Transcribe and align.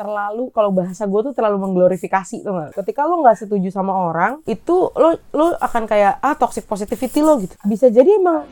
terlalu 0.00 0.48
kalau 0.48 0.72
bahasa 0.72 1.04
gue 1.04 1.20
tuh 1.28 1.36
terlalu 1.36 1.60
mengglorifikasi 1.60 2.40
tuh 2.40 2.52
nggak 2.56 2.72
ketika 2.72 3.04
lo 3.04 3.20
nggak 3.20 3.36
setuju 3.36 3.68
sama 3.68 3.92
orang 3.92 4.40
itu 4.48 4.88
lo 4.96 5.20
lo 5.36 5.52
akan 5.60 5.84
kayak 5.84 6.24
ah 6.24 6.32
toxic 6.40 6.64
positivity 6.64 7.20
lo 7.20 7.36
gitu 7.36 7.52
bisa 7.68 7.92
jadi 7.92 8.08
emang 8.16 8.48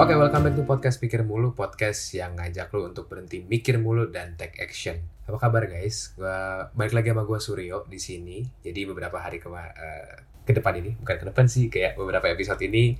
Oke, 0.00 0.16
welcome 0.16 0.48
back 0.48 0.56
to 0.56 0.64
podcast 0.64 0.96
Mikir 1.04 1.28
Mulu, 1.28 1.52
podcast 1.52 2.16
yang 2.16 2.32
ngajak 2.32 2.72
lu 2.72 2.88
untuk 2.88 3.04
berhenti 3.04 3.44
mikir 3.44 3.76
mulu 3.76 4.08
dan 4.08 4.32
take 4.32 4.56
action. 4.64 4.96
Apa 5.28 5.36
kabar 5.36 5.68
guys? 5.68 6.16
Gua 6.16 6.72
balik 6.72 6.96
lagi 6.96 7.12
sama 7.12 7.28
gua 7.28 7.36
Suryo 7.36 7.84
di 7.84 8.00
sini. 8.00 8.40
Jadi 8.64 8.88
beberapa 8.88 9.20
hari 9.20 9.44
ke 9.44 9.52
eh, 9.52 10.24
ke 10.48 10.56
depan 10.56 10.80
ini, 10.80 10.96
bukan 10.96 11.20
ke 11.20 11.26
depan 11.28 11.44
sih, 11.52 11.68
kayak 11.68 12.00
beberapa 12.00 12.32
episode 12.32 12.64
ini 12.64 12.96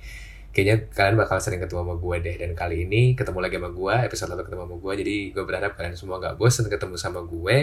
kayaknya 0.51 0.91
kalian 0.91 1.15
bakal 1.19 1.39
sering 1.39 1.63
ketemu 1.63 1.83
sama 1.87 1.95
gue 1.97 2.15
deh. 2.23 2.35
Dan 2.39 2.51
kali 2.55 2.87
ini 2.87 3.15
ketemu 3.15 3.39
lagi 3.43 3.55
sama 3.57 3.69
gue 3.71 3.93
episode 4.07 4.29
lalu 4.35 4.43
ketemu 4.47 4.61
sama 4.67 4.75
gue 4.77 4.93
jadi 5.03 5.17
gue 5.35 5.43
berharap 5.43 5.71
kalian 5.79 5.95
semua 5.95 6.15
gak 6.19 6.35
bosan 6.39 6.67
ketemu 6.67 6.95
sama 6.99 7.19
gue. 7.23 7.57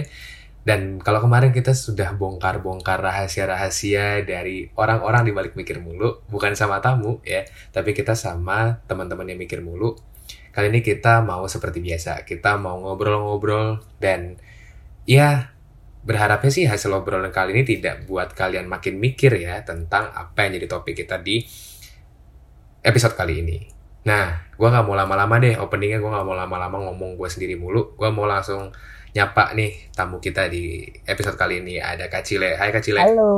Dan 0.69 1.01
kalau 1.01 1.25
kemarin 1.25 1.49
kita 1.49 1.73
sudah 1.73 2.13
bongkar-bongkar 2.19 3.01
rahasia-rahasia 3.01 4.21
dari 4.29 4.69
orang-orang 4.77 5.25
di 5.25 5.33
balik 5.33 5.57
mikir 5.57 5.81
mulu, 5.81 6.21
bukan 6.29 6.53
sama 6.53 6.85
tamu 6.85 7.25
ya, 7.25 7.49
tapi 7.73 7.97
kita 7.97 8.13
sama 8.13 8.77
teman-teman 8.85 9.33
yang 9.33 9.41
mikir 9.41 9.65
mulu. 9.65 9.97
Kali 10.53 10.69
ini 10.69 10.85
kita 10.85 11.25
mau 11.25 11.49
seperti 11.49 11.81
biasa, 11.81 12.21
kita 12.29 12.61
mau 12.61 12.85
ngobrol-ngobrol 12.85 13.81
dan 13.97 14.37
ya 15.09 15.57
berharapnya 16.05 16.53
sih 16.53 16.65
hasil 16.69 16.93
obrolan 16.93 17.33
kali 17.33 17.57
ini 17.57 17.65
tidak 17.65 18.05
buat 18.05 18.37
kalian 18.37 18.69
makin 18.69 19.01
mikir 19.01 19.41
ya 19.41 19.65
tentang 19.65 20.13
apa 20.13 20.47
yang 20.47 20.61
jadi 20.61 20.67
topik 20.69 21.05
kita 21.05 21.21
di 21.21 21.45
episode 22.89 23.13
kali 23.13 23.45
ini. 23.45 23.59
Nah, 24.09 24.49
gue 24.57 24.69
gak 24.69 24.89
mau 24.89 24.97
lama-lama 24.97 25.37
deh 25.37 25.61
openingnya, 25.61 26.01
gue 26.01 26.09
gak 26.09 26.25
mau 26.25 26.33
lama-lama 26.33 26.89
ngomong 26.89 27.21
gue 27.21 27.29
sendiri 27.29 27.61
mulu. 27.61 27.93
Gue 27.93 28.09
mau 28.09 28.25
langsung 28.25 28.73
nyapa 29.13 29.53
nih 29.53 29.93
tamu 29.93 30.17
kita 30.17 30.49
di 30.49 30.89
episode 31.05 31.37
kali 31.37 31.61
ini. 31.61 31.77
Ada 31.77 32.09
Kak 32.09 32.25
Cile. 32.25 32.57
Hai 32.57 32.73
Kak 32.73 32.81
Cile. 32.81 33.05
halo 33.05 33.33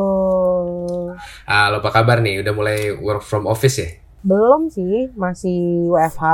Halo, 1.51 1.77
apa 1.83 1.91
kabar 1.91 2.23
nih? 2.23 2.39
Udah 2.39 2.55
mulai 2.55 2.95
work 2.95 3.27
from 3.27 3.51
office 3.51 3.83
ya? 3.83 3.91
belum 4.21 4.69
sih 4.69 5.09
masih 5.17 5.89
WFH 5.89 6.25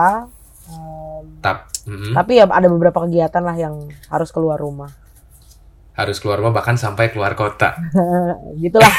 Em, 0.66 1.38
Tap, 1.38 1.70
mm-mm. 1.86 2.10
tapi 2.10 2.42
ya 2.42 2.50
ada 2.50 2.66
beberapa 2.66 3.06
kegiatan 3.06 3.38
lah 3.38 3.54
yang 3.54 3.86
harus 4.10 4.34
keluar 4.34 4.58
rumah 4.58 4.90
harus 5.96 6.20
keluar 6.20 6.38
rumah 6.38 6.52
bahkan 6.52 6.76
sampai 6.76 7.08
keluar 7.10 7.32
kota. 7.32 7.74
gitulah 8.62 8.88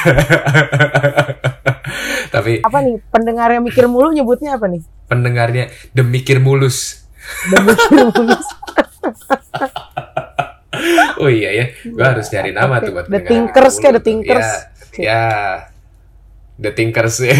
Tapi 2.33 2.59
apa 2.65 2.77
nih 2.83 2.99
pendengar 3.07 3.53
yang 3.53 3.63
mikir 3.63 3.87
mulu 3.87 4.11
nyebutnya 4.11 4.57
apa 4.59 4.67
nih 4.67 4.81
pendengarnya 5.07 5.71
demikir 5.95 6.41
mulus. 6.43 7.07
Dan 7.53 7.63
mikir 7.69 8.11
mulu 8.11 8.35
Oh 11.17 11.29
iya 11.31 11.49
ya, 11.49 11.65
gue 11.81 12.05
harus 12.05 12.29
cari 12.29 12.53
nama 12.53 12.77
tuh 12.77 12.93
buat 12.93 13.09
The 13.09 13.25
Thinkers 13.25 13.81
Mikir 13.81 13.81
kayak 13.81 13.93
The 13.97 13.97
tuh. 13.97 14.05
Thinkers. 14.05 14.49
Ya, 15.01 15.01
ya. 15.01 15.23
The 16.57 16.73
Thinkers 16.73 17.21
ya. 17.21 17.37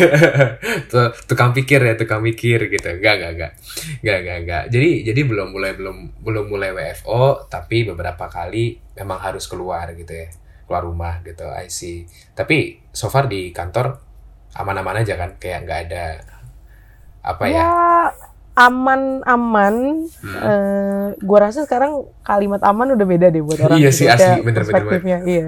Tuh, 0.91 1.09
tukang 1.25 1.49
pikir 1.51 1.81
ya, 1.81 1.97
tukang 1.97 2.21
mikir 2.21 2.69
gitu. 2.69 2.87
Enggak, 2.87 3.17
enggak, 3.17 3.31
enggak. 3.33 3.51
Enggak, 3.99 4.17
enggak, 4.21 4.37
enggak. 4.41 4.63
Jadi 4.69 4.89
jadi 5.03 5.21
belum 5.25 5.47
mulai 5.49 5.71
belum 5.73 5.97
belum 6.21 6.45
mulai 6.47 6.69
WFO, 6.71 7.49
tapi 7.49 7.81
beberapa 7.83 8.29
kali 8.29 8.77
memang 8.93 9.17
harus 9.17 9.49
keluar 9.49 9.89
gitu 9.91 10.13
ya. 10.13 10.29
Keluar 10.63 10.85
rumah 10.85 11.19
gitu, 11.21 11.49
I 11.49 11.65
see. 11.67 12.05
Tapi 12.31 12.85
so 12.89 13.09
far 13.09 13.25
di 13.25 13.49
kantor 13.49 13.97
aman-aman 14.53 15.01
aja 15.01 15.13
kan, 15.15 15.33
kayak 15.35 15.65
nggak 15.65 15.79
ada 15.87 16.05
apa 17.21 17.43
ya? 17.45 17.55
ya 17.57 17.71
aman 18.57 19.21
aman 19.23 19.75
Hmm. 20.17 20.33
eh 20.41 21.07
gua 21.21 21.39
rasa 21.45 21.61
sekarang 21.61 22.09
kalimat 22.21 22.57
aman 22.63 22.97
udah 22.97 23.05
beda 23.05 23.27
deh 23.29 23.41
buat 23.41 23.59
orang 23.65 23.77
Iya 23.77 23.89
sih, 23.93 24.09
asli. 24.09 24.23
kayak 24.23 24.37
Bener, 24.41 24.45
bener, 24.45 24.57
perspektifnya 24.65 25.17
iya 25.23 25.41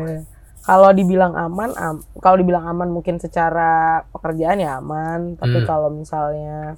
kalau 0.70 0.94
dibilang 0.94 1.34
aman 1.34 1.74
am- 1.74 2.06
kalau 2.16 2.38
dibilang 2.38 2.62
aman 2.64 2.86
mungkin 2.88 3.18
secara 3.18 3.72
pekerjaan 4.08 4.62
ya 4.62 4.78
aman 4.78 5.34
tapi 5.34 5.58
Hmm. 5.58 5.66
kalau 5.66 5.90
misalnya 5.90 6.78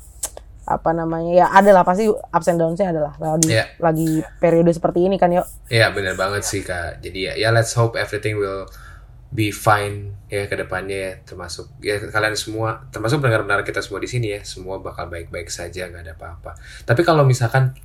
apa 0.64 0.90
namanya 0.92 1.32
ya 1.36 1.48
ada 1.50 1.74
lah 1.74 1.84
pasti 1.84 2.08
ups 2.08 2.48
and 2.48 2.56
downs-nya 2.56 2.88
adalah 2.90 3.12
lagi 3.18 3.50
Iya. 3.50 3.66
lagi 3.78 4.10
periode 4.38 4.72
seperti 4.72 5.04
ini 5.04 5.18
kan 5.18 5.28
yuk 5.30 5.44
Iya 5.68 5.92
benar 5.92 6.16
banget 6.16 6.42
sih 6.42 6.62
kak. 6.62 7.02
Jadi 7.02 7.28
ya, 7.28 7.34
ya 7.36 7.50
let's 7.50 7.74
hope 7.74 8.00
everything 8.00 8.38
will 8.38 8.64
be 9.30 9.50
fine 9.50 10.12
ya 10.28 10.46
ke 10.46 10.54
depannya 10.54 10.96
ya 10.96 11.12
termasuk 11.24 11.68
ya 11.80 11.98
kalian 11.98 12.36
semua 12.36 12.84
termasuk 12.88 13.20
pendengar-pendengar 13.20 13.64
kita 13.64 13.80
semua 13.80 14.00
di 14.00 14.08
sini 14.08 14.28
ya 14.30 14.42
semua 14.44 14.80
bakal 14.80 15.08
baik-baik 15.08 15.48
saja 15.48 15.88
nggak 15.88 16.04
ada 16.06 16.14
apa-apa. 16.16 16.56
Tapi 16.82 17.02
kalau 17.02 17.24
misalkan 17.24 17.76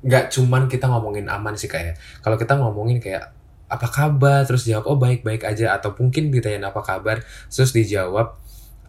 nggak 0.00 0.30
cuman 0.30 0.66
kita 0.66 0.88
ngomongin 0.88 1.28
aman 1.28 1.54
sih 1.54 1.66
kayak 1.66 1.94
kalau 2.18 2.34
kita 2.34 2.56
ngomongin 2.56 2.98
kayak 2.98 3.30
apa 3.72 3.88
kabar? 3.88 4.44
Terus 4.44 4.68
jawab 4.68 4.84
oh 4.92 4.98
baik-baik 5.00 5.48
aja. 5.48 5.72
Atau 5.72 5.96
mungkin 5.96 6.28
ditanyain 6.28 6.62
apa 6.62 6.84
kabar? 6.84 7.24
Terus 7.48 7.72
dijawab 7.72 8.36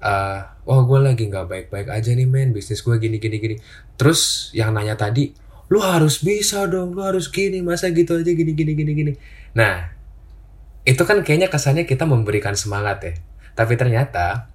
eh 0.03 0.39
oh 0.67 0.83
gue 0.83 0.99
lagi 0.99 1.23
nggak 1.31 1.47
baik-baik 1.47 1.87
aja 1.87 2.11
nih 2.11 2.27
men. 2.27 2.51
Bisnis 2.51 2.83
gue 2.83 2.95
gini 2.99 3.17
gini 3.23 3.39
gini. 3.39 3.55
Terus 3.95 4.51
yang 4.51 4.75
nanya 4.75 4.99
tadi 4.99 5.31
lu 5.71 5.79
harus 5.79 6.19
bisa 6.19 6.67
dong 6.67 6.91
lu 6.91 7.01
harus 7.01 7.31
gini 7.31 7.63
masa 7.63 7.89
gitu 7.89 8.19
aja 8.19 8.31
gini 8.35 8.51
gini 8.51 8.71
gini 8.75 8.91
gini. 8.91 9.13
Nah 9.55 9.95
itu 10.83 10.99
kan 11.07 11.23
kayaknya 11.23 11.47
kesannya 11.47 11.87
kita 11.87 12.03
memberikan 12.03 12.53
semangat 12.53 12.97
ya. 13.07 13.13
Tapi 13.55 13.79
ternyata 13.79 14.51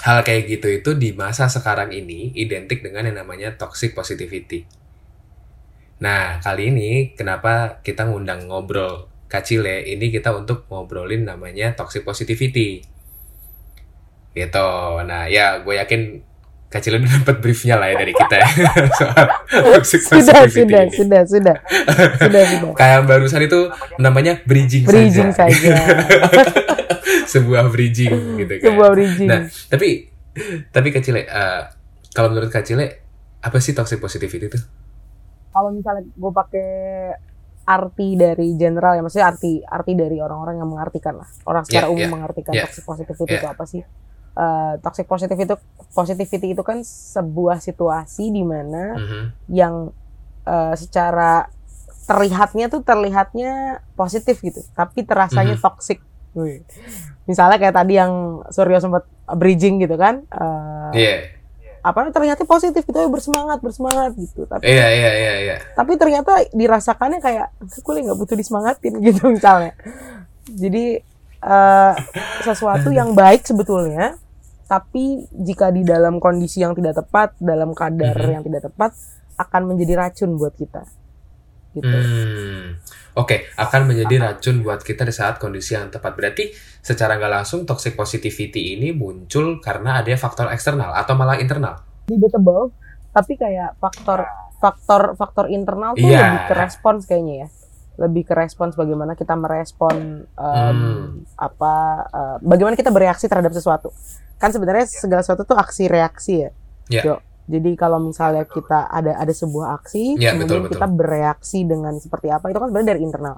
hal 0.00 0.24
kayak 0.24 0.48
gitu 0.48 0.68
itu 0.70 0.90
di 0.96 1.12
masa 1.12 1.50
sekarang 1.50 1.92
ini 1.92 2.32
identik 2.38 2.80
dengan 2.80 3.10
yang 3.10 3.20
namanya 3.20 3.58
toxic 3.58 3.92
positivity. 3.92 4.64
Nah 6.00 6.40
kali 6.40 6.72
ini 6.72 7.12
kenapa 7.12 7.82
kita 7.84 8.08
ngundang 8.08 8.48
ngobrol 8.48 9.09
kacile 9.30 9.86
ini 9.86 10.10
kita 10.10 10.34
untuk 10.34 10.66
ngobrolin 10.66 11.22
namanya 11.22 11.70
toxic 11.78 12.02
positivity. 12.02 12.82
Gitu. 14.34 14.68
Nah 15.06 15.30
ya 15.30 15.62
gue 15.62 15.78
yakin 15.78 16.26
kacile 16.66 16.98
udah 16.98 17.10
dapat 17.22 17.36
briefnya 17.38 17.78
lah 17.78 17.94
ya 17.94 17.96
dari 18.02 18.10
kita 18.10 18.34
ya. 18.42 18.48
Soal 18.98 19.26
toxic 19.78 20.02
sudah 20.02 20.42
positivity 20.42 20.50
sudah 20.50 20.82
ini. 20.82 20.90
sudah 20.98 21.22
sudah 21.22 21.22
sudah. 21.30 21.56
Sudah 22.18 22.42
kayak 22.82 23.00
barusan 23.06 23.46
itu 23.46 23.70
namanya 24.02 24.42
bridging, 24.42 24.82
bridging 24.82 25.30
saja. 25.30 25.54
saja. 25.54 25.74
Sebuah 27.30 27.70
bridging 27.70 28.42
gitu 28.42 28.54
kan. 28.58 28.66
sebuah 28.66 28.88
bridging. 28.98 29.28
Nah, 29.30 29.46
tapi 29.70 30.10
tapi 30.74 30.90
kecile 30.90 31.22
eh, 31.30 31.62
kalau 32.10 32.34
menurut 32.34 32.50
kecile 32.50 33.06
apa 33.40 33.56
sih 33.62 33.72
toxic 33.72 34.02
positivity 34.02 34.50
itu? 34.50 34.60
kalau 35.50 35.70
misalnya 35.74 36.06
gue 36.06 36.32
pakai 36.32 36.70
arti 37.70 38.18
dari 38.18 38.58
general 38.58 38.98
ya 38.98 39.02
maksudnya 39.06 39.30
arti 39.30 39.62
arti 39.62 39.92
dari 39.94 40.18
orang-orang 40.18 40.58
yang 40.58 40.66
mengartikan 40.66 41.22
lah 41.22 41.28
orang 41.46 41.62
secara 41.62 41.86
Yeah, 41.86 41.94
umum 41.94 42.02
yeah, 42.02 42.10
mengartikan 42.10 42.52
yeah, 42.58 42.64
toxic 42.66 42.82
positivity 42.82 43.30
yeah. 43.30 43.40
itu 43.40 43.48
apa 43.48 43.64
sih 43.70 43.82
Eh, 44.30 44.74
toxic 44.78 45.10
positivity 45.10 45.42
itu 45.42 45.58
positivity 45.90 46.54
itu 46.54 46.62
kan 46.62 46.86
sebuah 46.86 47.58
situasi 47.58 48.30
di 48.30 48.46
mana 48.46 48.94
Mhm. 48.94 49.22
yang 49.50 49.90
eh, 50.46 50.74
secara 50.78 51.50
terlihatnya 52.06 52.70
tuh 52.70 52.80
terlihatnya 52.80 53.82
positif 53.92 54.38
gitu 54.40 54.62
tapi 54.72 55.02
terasanya 55.02 55.58
Mhm. 55.58 55.62
toxic 55.62 55.98
Wih. 56.32 56.62
misalnya 57.26 57.58
kayak 57.58 57.74
tadi 57.74 57.98
yang 57.98 58.40
Suryo 58.54 58.78
sempat 58.78 59.02
bridging 59.34 59.82
gitu 59.82 59.98
kan 59.98 60.22
eh, 60.30 60.90
Iya. 60.94 61.14
Apa 61.80 62.12
terlihatnya 62.12 62.44
positif 62.44 62.82
gitu 62.82 62.92
"Ayo 62.94 63.08
bersemangat 63.08 63.58
bersemangat 63.58 64.12
gitu 64.14 64.44
tapi 64.44 64.68
Iya, 64.68 64.86
iya, 64.90 65.10
iya, 65.12 65.34
iya. 65.40 65.56
tapi 65.72 65.96
ternyata 65.96 66.44
dirasakannya 66.50 67.18
kayak 67.18 67.46
gue 67.58 67.92
nggak 68.04 68.18
butuh 68.18 68.36
disemangatin 68.36 69.00
gitu 69.06 69.28
misalnya 69.28 69.72
jadi 70.46 71.00
eh, 71.40 71.92
sesuatu 72.42 72.92
yang 72.98 73.12
baik 73.12 73.42
sebetulnya 73.42 74.20
tapi 74.64 75.24
jika 75.32 75.68
di 75.68 75.82
dalam 75.82 76.20
kondisi 76.20 76.60
yang 76.60 76.72
tidak 76.72 77.00
tepat 77.00 77.34
dalam 77.40 77.72
kadar 77.72 78.14
Mhm. 78.14 78.30
yang 78.30 78.44
tidak 78.44 78.62
tepat 78.68 78.92
akan 79.34 79.62
menjadi 79.66 79.98
racun 79.98 80.36
buat 80.36 80.52
kita 80.52 80.84
gitu 81.72 81.88
Hmm. 81.88 82.76
Oke, 83.12 83.50
akan 83.54 83.86
menjadi 83.86 84.14
racun 84.20 84.60
buat 84.60 84.80
kita 84.80 85.02
di 85.02 85.10
saat 85.10 85.36
kondisi 85.36 85.72
yang 85.72 85.88
tepat. 85.88 86.14
Berarti 86.14 86.50
secara 86.78 87.14
nggak 87.14 87.32
langsung 87.32 87.62
toxic 87.62 87.92
positivity 87.92 88.74
ini 88.74 88.90
muncul 88.90 89.58
karena 89.58 89.98
ada 89.98 90.14
faktor 90.14 90.48
eksternal 90.48 90.92
atau 90.92 91.14
malah 91.14 91.36
internal. 91.36 91.80
debatable 92.06 92.74
tapi 93.10 93.34
kayak 93.34 93.74
faktor 93.76 94.26
faktor 94.56 95.14
faktor 95.14 95.46
internal 95.46 95.94
tuh 95.94 96.02
Iya. 96.04 96.26
lebih 96.28 96.42
ke 96.44 96.54
respons 96.56 97.00
kayaknya 97.04 97.34
ya 97.36 97.48
lebih 97.98 98.22
ke 98.24 98.34
respons 98.34 98.74
bagaimana 98.74 99.14
kita 99.14 99.34
merespon 99.34 100.26
em, 100.26 100.74
Hmm. 100.74 101.22
apa 101.36 101.74
eh, 102.04 102.36
bagaimana 102.40 102.74
kita 102.74 102.90
bereaksi 102.90 103.26
terhadap 103.26 103.50
sesuatu 103.50 103.94
kan 104.36 104.50
sebenarnya 104.50 104.86
segala 104.86 105.20
sesuatu 105.20 105.44
tuh 105.44 105.54
aksi 105.54 105.86
reaksi 105.86 106.34
ya 106.40 106.50
Iya. 106.88 107.02
Jo. 107.04 107.14
Jadi 107.50 107.70
kalau 107.74 107.98
misalnya 107.98 108.46
kita 108.46 108.86
ada 108.86 109.18
ada 109.18 109.34
sebuah 109.34 109.82
aksi 109.82 110.14
Iya, 110.16 110.38
kemudian 110.38 110.46
betul, 110.46 110.58
betul. 110.70 110.72
kita 110.78 110.86
bereaksi 110.86 111.58
dengan 111.66 111.98
seperti 111.98 112.30
apa 112.30 112.46
itu 112.48 112.58
kan 112.62 112.70
sebenarnya 112.70 112.90
dari 112.94 113.02
internal 113.02 113.36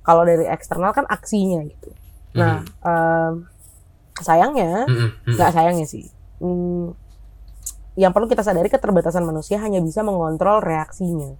kalau 0.00 0.22
dari 0.22 0.46
eksternal 0.46 0.94
kan 0.94 1.04
aksinya 1.10 1.60
gitu 1.66 1.90
nah 2.30 2.62
em, 2.62 3.32
sayangnya 4.22 4.86
Mhm, 4.86 5.08
mhm. 5.26 5.34
nggak 5.34 5.50
sayangnya 5.50 5.86
sih 5.90 6.06
Hmm, 6.40 6.96
yang 8.00 8.16
perlu 8.16 8.24
kita 8.24 8.40
sadari 8.40 8.72
keterbatasan 8.72 9.20
manusia 9.20 9.60
hanya 9.60 9.76
bisa 9.84 10.00
mengontrol 10.00 10.64
reaksinya 10.64 11.36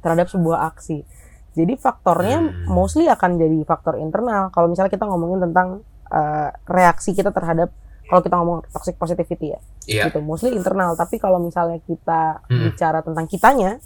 terhadap 0.00 0.32
sebuah 0.32 0.64
aksi. 0.72 1.04
Jadi 1.52 1.76
faktornya 1.76 2.40
Hmm. 2.40 2.72
mostly 2.72 3.04
akan 3.04 3.36
jadi 3.36 3.58
faktor 3.68 4.00
internal. 4.00 4.48
Kalau 4.48 4.72
misalnya 4.72 4.88
kita 4.88 5.04
ngomongin 5.04 5.44
tentang 5.44 5.84
uh, 6.08 6.48
reaksi 6.64 7.12
kita 7.12 7.36
terhadap 7.36 7.68
kalau 8.08 8.20
kita 8.24 8.34
ngomong 8.40 8.58
toxic 8.72 8.96
positivity 8.96 9.52
ya, 9.52 9.60
Iya. 9.84 10.02
gitu. 10.08 10.24
Mostly 10.24 10.56
internal. 10.56 10.96
Tapi 10.96 11.20
kalau 11.20 11.38
misalnya 11.38 11.76
kita 11.84 12.40
Hmm. 12.48 12.72
bicara 12.72 13.04
tentang 13.04 13.28
kitanya, 13.28 13.76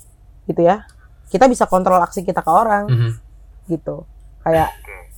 gitu 0.47 0.63
ya, 0.63 0.87
kita 1.29 1.51
bisa 1.51 1.67
kontrol 1.67 1.99
aksi 1.99 2.23
kita 2.23 2.41
ke 2.41 2.51
orang, 2.51 2.87
Mhm. 2.87 3.11
gitu. 3.69 4.07
Kayak 4.43 4.71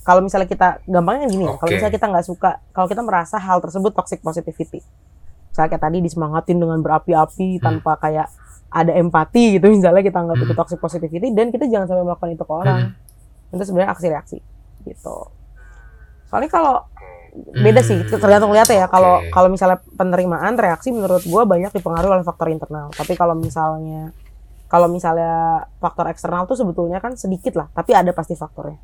kalau 0.04 0.20
misalnya 0.20 0.48
kita 0.48 0.84
gampangnya 0.84 1.28
gini 1.28 1.48
ya, 1.48 1.56
kalau 1.56 1.70
misalnya 1.72 1.94
kita 1.96 2.06
nggak 2.12 2.26
suka, 2.26 2.50
kalau 2.72 2.88
kita 2.88 3.00
merasa 3.00 3.36
hal 3.36 3.60
tersebut 3.60 3.92
toxic 3.92 4.20
positivity, 4.20 4.80
misalnya 5.48 5.68
kayak 5.72 5.84
tadi 5.84 5.98
disemangatin 6.00 6.56
dengan 6.60 6.80
berapi-api 6.80 7.60
Hmm. 7.60 7.62
tanpa 7.62 7.96
kayak 8.00 8.28
ada 8.68 8.90
empati 8.90 9.56
gitu, 9.60 9.70
misalnya 9.70 10.02
kita 10.02 10.18
anggap 10.18 10.36
itu 10.40 10.52
Hmm. 10.52 10.60
toxic 10.60 10.78
positivity 10.80 11.28
dan 11.32 11.48
kita 11.48 11.64
jangan 11.68 11.86
sampai 11.88 12.04
melakukan 12.04 12.30
itu 12.32 12.44
ke 12.44 12.52
orang, 12.52 12.80
itu 13.48 13.62
sebenarnya 13.64 13.90
aksi 13.92 14.06
reaksi, 14.10 14.38
gitu. 14.82 15.16
Soalnya 16.26 16.50
kalau 16.50 16.82
beda 17.34 17.80
sih, 17.82 17.98
Hmm, 17.98 18.20
tergantung 18.22 18.52
lihat 18.56 18.68
ya. 18.70 18.86
Kalau 18.94 19.14
oke. 19.14 19.34
kalau 19.34 19.48
misalnya 19.54 19.78
penerimaan 19.98 20.54
reaksi 20.64 20.88
menurut 20.94 21.22
gua 21.26 21.42
banyak 21.52 21.70
dipengaruhi 21.74 22.12
oleh 22.20 22.26
faktor 22.26 22.48
internal. 22.54 22.94
Tapi 22.94 23.12
kalau 23.20 23.34
misalnya 23.38 24.14
kalau 24.72 24.88
misalnya 24.90 25.64
faktor 25.82 26.06
eksternal 26.12 26.44
tuh 26.50 26.58
sebetulnya 26.60 26.98
kan 27.04 27.12
sedikit 27.18 27.54
lah, 27.60 27.68
tapi 27.78 27.92
ada 27.96 28.12
pasti 28.18 28.34
faktornya. 28.38 28.78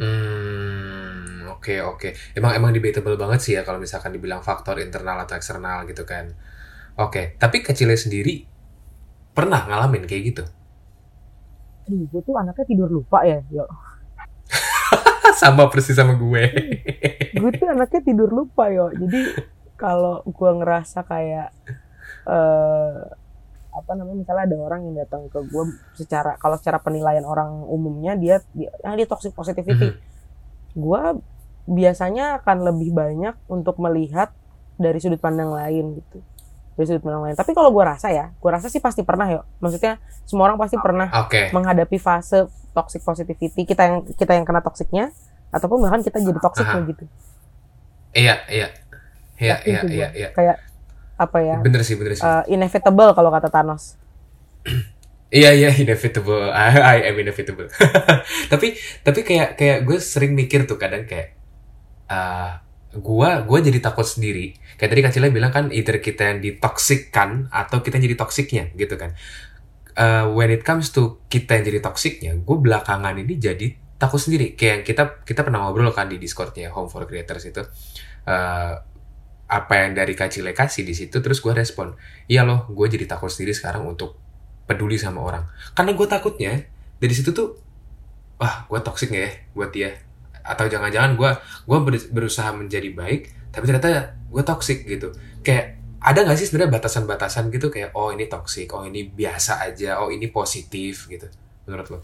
Hmm, 0.00 1.44
oke 1.54 1.74
oke. 1.84 2.08
Emang 2.38 2.52
emang 2.58 2.70
debatable 2.76 3.16
banget 3.22 3.40
sih 3.44 3.52
ya 3.56 3.62
kalau 3.66 3.78
misalkan 3.84 4.12
dibilang 4.16 4.40
faktor 4.48 4.76
internal 4.80 5.16
atau 5.24 5.34
eksternal 5.36 5.84
gitu 5.90 6.02
kan. 6.08 6.24
Oke, 7.00 7.20
tapi 7.42 7.56
kecilnya 7.66 7.98
sendiri 8.04 8.32
pernah 9.36 9.60
ngalamin 9.68 10.04
kayak 10.10 10.24
gitu? 10.30 10.44
Aduh, 11.86 12.02
gue 12.12 12.20
tuh 12.26 12.34
anaknya 12.40 12.64
tidur 12.70 12.88
lupa 12.96 13.18
ya, 13.30 13.38
yo. 13.56 13.64
Sama 15.40 15.72
persis 15.72 15.96
sama 15.96 16.12
gue. 16.14 16.42
gue 17.40 17.50
tuh 17.56 17.66
anaknya 17.72 18.00
tidur 18.04 18.28
lupa 18.28 18.68
yo. 18.68 18.92
Jadi 18.92 19.20
kalau 19.80 20.20
gue 20.28 20.50
ngerasa 20.60 21.08
kayak 21.08 21.48
eh 22.28 22.94
apa 23.70 23.92
namanya 23.94 24.26
misalnya 24.26 24.44
ada 24.50 24.56
orang 24.58 24.80
yang 24.90 24.94
datang 25.06 25.30
ke 25.30 25.38
gue 25.46 25.64
secara 25.94 26.34
kalau 26.42 26.58
secara 26.58 26.82
penilaian 26.82 27.22
orang 27.22 27.64
umumnya 27.70 28.18
dia 28.18 28.42
dia, 28.50 28.68
ah, 28.82 28.98
dia 28.98 29.06
toxic 29.06 29.32
positivity. 29.32 29.94
Mhm. 29.94 29.98
gue 30.70 31.02
biasanya 31.70 32.42
akan 32.42 32.66
lebih 32.66 32.90
banyak 32.94 33.34
untuk 33.46 33.78
melihat 33.78 34.34
dari 34.74 34.98
sudut 34.98 35.22
pandang 35.22 35.54
lain 35.54 36.02
gitu 36.02 36.18
dari 36.74 36.86
sudut 36.86 37.02
pandang 37.02 37.30
lain 37.30 37.36
tapi 37.38 37.54
kalau 37.54 37.70
gue 37.70 37.84
rasa 37.84 38.10
ya 38.10 38.34
gue 38.34 38.50
rasa 38.50 38.66
sih 38.66 38.82
pasti 38.82 39.06
pernah 39.06 39.26
ya 39.30 39.42
maksudnya 39.62 40.02
semua 40.26 40.50
orang 40.50 40.58
pasti 40.58 40.78
pernah 40.78 41.06
Oke. 41.26 41.50
menghadapi 41.54 41.98
fase 41.98 42.50
toxic 42.74 43.02
positivity 43.02 43.66
kita 43.66 43.82
yang 43.86 43.96
kita 44.06 44.32
yang 44.34 44.46
kena 44.46 44.62
toksiknya 44.62 45.14
ataupun 45.50 45.82
bahkan 45.82 46.00
kita 46.00 46.18
jadi 46.18 46.38
toksiknya 46.38 46.80
Aha. 46.82 46.90
gitu 46.90 47.04
Iya, 48.10 48.34
iya. 48.50 48.68
Iya, 49.38 49.56
Yakin 49.62 49.70
iya, 49.70 49.80
sih 49.80 49.88
iya, 49.94 50.08
iya. 50.12 50.28
kayak 50.34 50.56
apa 51.14 51.38
ya 51.40 51.56
Bener 51.60 51.80
sih, 51.80 51.94
bener 51.94 52.18
sih. 52.18 52.24
uh, 52.24 52.42
inevitable 52.46 53.12
kalau 53.12 53.30
kata 53.30 53.48
Thanos 53.48 53.94
Iya 55.30 55.54
iya 55.54 55.70
inevitable, 55.70 56.50
I, 56.50 56.74
I 56.98 57.06
am 57.06 57.14
inevitable. 57.14 57.70
tapi 58.52 58.74
tapi 59.06 59.20
kayak 59.22 59.54
kayak 59.54 59.86
gue 59.86 60.02
sering 60.02 60.34
mikir 60.34 60.66
tuh 60.66 60.74
kadang 60.74 61.06
kayak 61.06 61.38
uh, 62.10 62.58
gua 62.98 63.46
gua 63.46 63.62
jadi 63.62 63.78
takut 63.78 64.02
sendiri. 64.02 64.58
Kayak 64.74 64.90
tadi 64.90 65.02
Kacila 65.06 65.30
bilang 65.30 65.54
kan 65.54 65.70
either 65.70 66.02
kita 66.02 66.34
yang 66.34 66.42
ditoksikkan 66.42 67.46
atau 67.54 67.78
kita 67.78 68.02
yang 68.02 68.10
jadi 68.10 68.18
toksiknya 68.18 68.64
gitu 68.74 68.98
kan. 68.98 69.14
Uh, 69.94 70.34
when 70.34 70.50
it 70.50 70.66
comes 70.66 70.90
to 70.90 71.22
kita 71.30 71.62
yang 71.62 71.64
jadi 71.66 71.78
toksiknya, 71.78 72.34
gue 72.34 72.56
belakangan 72.58 73.14
ini 73.14 73.38
jadi 73.38 73.66
takut 74.00 74.16
sendiri. 74.16 74.56
Kayak 74.56 74.72
yang 74.72 74.82
kita 74.88 75.02
kita 75.28 75.40
pernah 75.44 75.68
ngobrol 75.68 75.92
kan 75.92 76.08
di 76.08 76.16
Discordnya 76.16 76.72
Home 76.72 76.88
for 76.88 77.04
Creators 77.04 77.44
itu. 77.44 77.60
Uh, 78.24 78.80
apa 79.50 79.82
yang 79.82 79.98
dari 79.98 80.14
Kacile 80.14 80.54
kasih 80.54 80.86
di 80.86 80.94
situ 80.94 81.18
terus 81.18 81.42
gue 81.42 81.50
respon 81.50 81.98
iya 82.30 82.46
loh 82.46 82.70
gue 82.70 82.86
jadi 82.86 83.02
takut 83.10 83.26
sendiri 83.34 83.50
sekarang 83.50 83.82
untuk 83.82 84.14
peduli 84.70 84.94
sama 84.94 85.26
orang. 85.26 85.44
Karena 85.74 85.90
gue 85.98 86.06
takutnya 86.06 86.52
dari 87.02 87.10
situ 87.10 87.34
tuh 87.34 87.58
wah 88.38 88.70
gue 88.70 88.78
toxic 88.86 89.10
nggak 89.10 89.24
ya 89.26 89.32
buat 89.52 89.70
dia? 89.74 89.90
Atau 90.46 90.70
jangan-jangan 90.70 91.18
gue 91.18 91.30
gue 91.66 91.78
berusaha 92.14 92.54
menjadi 92.54 92.94
baik 92.94 93.50
tapi 93.50 93.64
ternyata 93.66 94.14
gue 94.30 94.42
toxic 94.46 94.86
gitu. 94.86 95.10
Kayak 95.42 95.82
ada 95.98 96.22
nggak 96.22 96.38
sih 96.38 96.46
sebenarnya 96.46 96.78
batasan-batasan 96.78 97.50
gitu? 97.50 97.74
Kayak 97.74 97.90
oh 97.98 98.14
ini 98.14 98.30
toxic 98.30 98.70
oh 98.70 98.86
ini 98.86 99.10
biasa 99.10 99.66
aja 99.66 99.98
oh 99.98 100.14
ini 100.14 100.30
positif 100.30 101.10
gitu. 101.10 101.26
Menurut 101.66 101.86
lo? 101.90 101.98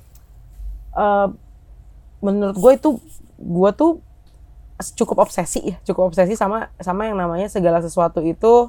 Uh, 0.96 1.30
menurut 2.20 2.56
gue 2.56 2.72
itu 2.74 2.90
gue 3.36 3.70
tuh 3.76 4.00
cukup 4.96 5.24
obsesi 5.24 5.72
ya 5.72 5.76
cukup 5.88 6.12
obsesi 6.12 6.36
sama 6.36 6.68
sama 6.80 7.08
yang 7.08 7.16
namanya 7.16 7.48
segala 7.48 7.80
sesuatu 7.80 8.20
itu 8.20 8.68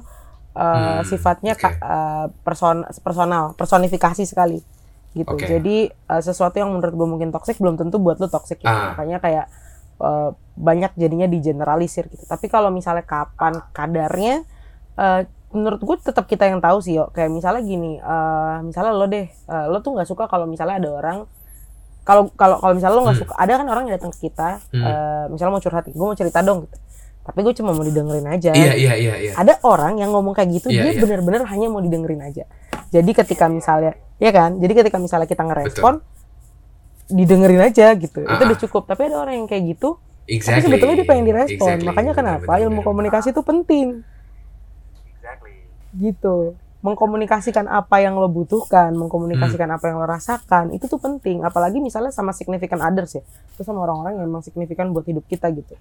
Hmm, 0.56 1.04
sifatnya 1.04 1.52
ka- 1.54 1.78
uh, 1.78 2.26
person 2.42 2.82
personal 3.04 3.52
personifikasi 3.54 4.24
sekali 4.24 4.64
gitu 5.12 5.36
Oke. 5.36 5.44
jadi 5.46 5.76
uh, 6.08 6.20
sesuatu 6.20 6.56
yang 6.56 6.72
menurut 6.72 6.94
gue 6.96 7.08
mungkin 7.08 7.28
toksik 7.32 7.60
belum 7.60 7.76
tentu 7.76 8.00
buat 8.00 8.16
lo 8.18 8.28
toksik 8.28 8.60
gitu. 8.60 8.68
Ah. 8.68 8.92
makanya 8.96 9.18
kayak 9.20 9.46
uh, 10.00 10.32
banyak 10.56 10.92
jadinya 10.96 11.28
digeneralisir 11.28 12.08
gitu 12.08 12.24
tapi 12.24 12.48
kalau 12.48 12.72
misalnya 12.72 13.04
kapan 13.04 13.60
kadarnya 13.72 14.42
uh, 14.96 15.22
menurut 15.48 15.80
gue 15.80 15.96
tetap 16.04 16.28
kita 16.28 16.44
yang 16.44 16.60
tahu 16.60 16.80
sih 16.84 16.96
yo 16.96 17.08
kayak 17.12 17.32
misalnya 17.32 17.62
gini 17.64 17.96
uh, 18.00 18.60
misalnya 18.60 18.92
lo 18.92 19.06
deh 19.08 19.28
uh, 19.48 19.64
lo 19.68 19.80
tuh 19.80 19.96
nggak 19.96 20.08
suka 20.08 20.24
kalau 20.28 20.44
misalnya 20.44 20.76
ada 20.76 20.90
orang 20.92 21.18
kalau 22.08 22.32
kalau 22.32 22.56
kalau 22.56 22.72
misalnya 22.72 22.96
lo 22.96 23.02
nggak 23.04 23.16
Hmm. 23.20 23.24
suka 23.28 23.34
ada 23.36 23.52
kan 23.54 23.66
orang 23.68 23.82
yang 23.84 23.94
datang 23.94 24.10
ke 24.10 24.20
kita 24.24 24.48
Hmm. 24.72 24.80
eh, 24.80 25.24
misalnya 25.28 25.52
mau 25.52 25.60
curhat 25.60 25.84
gue 25.84 26.00
mau 26.02 26.16
cerita 26.16 26.40
dong 26.40 26.64
gitu. 26.64 26.76
Tapi 27.20 27.38
gue 27.44 27.54
cuma 27.54 27.76
mau 27.76 27.84
didengerin 27.84 28.24
aja. 28.26 28.50
Iya 28.50 28.72
iya 28.72 28.92
iya 28.96 29.14
iya. 29.20 29.32
Ada 29.36 29.60
orang 29.60 30.00
yang 30.00 30.08
ngomong 30.10 30.32
kayak 30.32 30.48
gitu 30.50 30.72
Iya, 30.72 30.88
dia 30.88 30.92
iya. 30.96 31.00
benar-benar 31.04 31.44
hanya 31.44 31.68
mau 31.68 31.84
didengerin 31.84 32.24
aja. 32.24 32.48
Jadi 32.88 33.10
ketika 33.12 33.44
misalnya 33.46 33.92
ya 34.16 34.32
kan? 34.32 34.56
Jadi 34.56 34.72
ketika 34.74 34.96
misalnya 34.96 35.28
kita 35.28 35.44
ngerespon 35.44 36.00
didengerin 37.06 37.60
aja 37.62 37.92
gitu. 37.94 38.24
Itu 38.24 38.32
Ah, 38.32 38.40
udah 38.40 38.56
ah. 38.56 38.62
cukup. 38.64 38.88
Tapi 38.88 39.00
ada 39.04 39.16
orang 39.20 39.34
yang 39.36 39.46
kayak 39.46 39.76
gitu 39.76 40.00
exactly. 40.24 40.48
tapi 40.56 40.60
sebetulnya 40.64 40.96
dia 40.96 41.06
pengen 41.06 41.24
direspon. 41.26 41.68
Exactly. 41.68 41.84
makanya 41.84 42.12
kenapa 42.12 42.48
bener, 42.50 42.64
ilmu 42.64 42.80
komunikasi 42.80 43.28
itu 43.30 43.42
penting. 43.42 44.00
Gitu 45.92 46.36
mengkomunikasikan 46.80 47.66
apa 47.66 47.98
yang 47.98 48.14
lo 48.14 48.26
butuhkan 48.26 48.92
mengkomunikasikan 48.92 49.66
Hmm. 49.66 49.76
apa 49.76 49.84
yang 49.86 49.96
lo 49.98 50.06
rasakan 50.06 50.70
itu 50.70 50.86
tuh 50.86 50.96
penting 50.96 51.42
apalagi 51.42 51.78
misalnya 51.78 52.08
sama 52.08 52.30
significant 52.30 52.78
others 52.78 53.12
ya 53.12 53.22
itu 53.24 53.62
sama 53.62 53.82
orang-orang 53.82 54.16
yang 54.16 54.26
emang 54.26 54.40
signifikan 54.40 54.88
buat 54.88 55.04
hidup 55.04 55.24
kita 55.24 55.50
gitu 55.50 55.74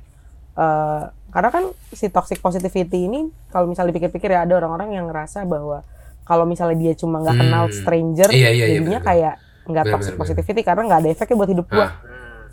Eh, 0.54 1.04
karena 1.30 1.50
kan 1.50 1.64
si 1.88 2.10
toxic 2.10 2.42
positivity 2.42 3.06
ini 3.06 3.30
kalau 3.48 3.70
misalnya 3.70 3.94
dipikir-pikir 3.94 4.26
ya 4.28 4.42
ada 4.42 4.58
orang-orang 4.58 4.90
yang 4.92 5.06
ngerasa 5.06 5.46
bahwa 5.46 5.86
kalau 6.24 6.44
misalnya 6.44 6.74
dia 6.76 6.94
cuma 6.94 7.22
nggak 7.22 7.38
kenal 7.38 7.64
Hmm. 7.64 7.76
stranger 7.76 8.26
Iya, 8.28 8.50
iya, 8.50 8.66
iya, 8.66 8.66
jadinya 8.74 8.98
bener-bener. 8.98 9.06
kayak 9.06 9.34
nggak 9.64 9.86
Bener, 9.86 9.94
toxic 9.94 10.10
bener, 10.10 10.22
positivity 10.24 10.62
karena 10.64 10.82
nggak 10.84 11.00
ada 11.00 11.10
efeknya 11.10 11.36
buat 11.36 11.52
hidup 11.54 11.68
gua 11.70 11.84
Ah. 11.84 11.92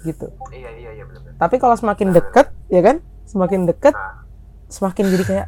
gitu 0.03 0.27
Iya 0.53 0.71
iya 0.75 0.91
iya 0.93 1.05
benar. 1.09 1.33
tapi 1.35 1.57
kalau 1.57 1.75
semakin 1.75 2.09
deket 2.13 2.47
ya 2.69 2.81
kan 2.83 2.97
semakin 3.25 3.61
deket 3.65 3.95
semakin 4.69 5.05
jadi 5.09 5.25
kayak 5.25 5.47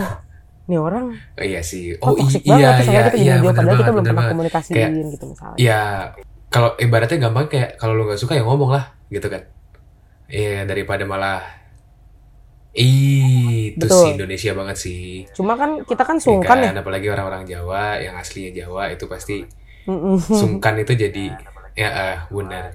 oh 0.00 0.12
ini 0.70 0.78
orang 0.78 1.10
Oh, 1.34 1.42
iya 1.42 1.60
sih 1.60 1.98
oh, 1.98 2.08
oh 2.08 2.14
toxic 2.16 2.40
i- 2.40 2.46
banget 2.46 2.56
iya 2.56 2.70
terus 2.72 2.86
iya 2.86 3.00
kita 3.02 3.16
iya 3.18 3.34
bener 3.36 3.50
padahal 3.50 3.66
kita 3.66 3.66
banget, 3.66 3.82
belum 3.82 3.96
bener 3.96 4.06
pernah 4.06 4.14
banget. 4.16 4.32
komunikasiin 4.32 4.74
Kayak- 4.76 4.92
gitu 5.10 5.24
misalnya 5.26 5.56
ya 5.58 5.80
kalau 6.48 6.70
ibaratnya 6.76 7.18
gampang 7.20 7.46
kayak 7.46 7.70
kalau 7.74 7.92
lu 7.92 8.02
nggak 8.04 8.18
suka 8.18 8.32
ya 8.32 8.42
ngomong 8.42 8.70
lah 8.70 8.84
gitu 9.08 9.26
kan 9.26 9.42
iya 10.28 10.62
daripada 10.62 11.02
malah 11.04 11.42
itu 12.72 13.74
Betul. 13.76 13.98
sih 13.98 14.10
Indonesia 14.14 14.50
banget 14.54 14.76
sih. 14.78 15.02
cuma 15.32 15.54
kan 15.54 15.82
kita 15.82 16.02
kan 16.02 16.16
Ya 16.16 16.22
sungkan 16.22 16.56
ya 16.56 16.70
kan, 16.70 16.78
apalagi 16.78 17.06
orang-orang 17.06 17.42
Jawa 17.42 17.98
yang 17.98 18.14
aslinya 18.14 18.54
Jawa 18.56 18.88
itu 18.88 19.04
pasti 19.04 19.42
sungkan 20.30 20.78
itu 20.78 20.94
jadi 20.94 21.34
ya 21.74 21.88
eh, 21.88 22.16
benar. 22.30 22.70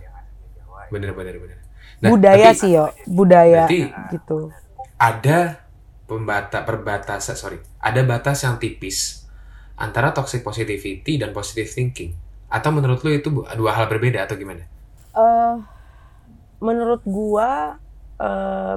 Benar 0.85 1.15
benar 1.15 1.35
benar. 1.37 1.57
Nah, 1.97 2.09
budaya 2.11 2.51
tapi 2.51 2.59
sih 2.59 2.69
yo 2.71 2.85
budaya 3.07 3.65
gitu 4.11 4.51
ada 4.97 5.63
pembata 6.05 6.62
perbatasan 6.62 7.35
sorry, 7.38 7.57
ada 7.81 8.01
batas 8.05 8.45
yang 8.45 8.62
tipis 8.62 9.25
antara 9.75 10.15
toxic 10.15 10.45
positivity 10.45 11.19
dan 11.19 11.35
positive 11.35 11.67
thinking. 11.67 12.15
Atau 12.47 12.71
menurut 12.71 13.01
lu 13.03 13.12
itu 13.12 13.29
dua 13.29 13.71
hal 13.75 13.89
berbeda 13.89 14.24
atau 14.24 14.38
gimana? 14.38 14.63
eh 15.15 15.55
menurut 16.59 17.01
gua 17.07 17.79
eh 18.19 18.75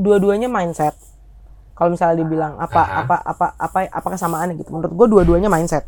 dua-duanya 0.00 0.48
mindset. 0.48 0.96
Kalau 1.76 1.92
misalnya 1.92 2.20
dibilang 2.20 2.60
apa 2.60 2.82
Aha. 2.84 3.00
apa 3.04 3.16
apa 3.24 3.46
apa 3.56 3.78
apa 3.88 4.08
kesamaannya 4.12 4.60
gitu. 4.60 4.70
Menurut 4.72 4.92
gua 4.92 5.06
dua-duanya 5.08 5.48
mindset. 5.48 5.84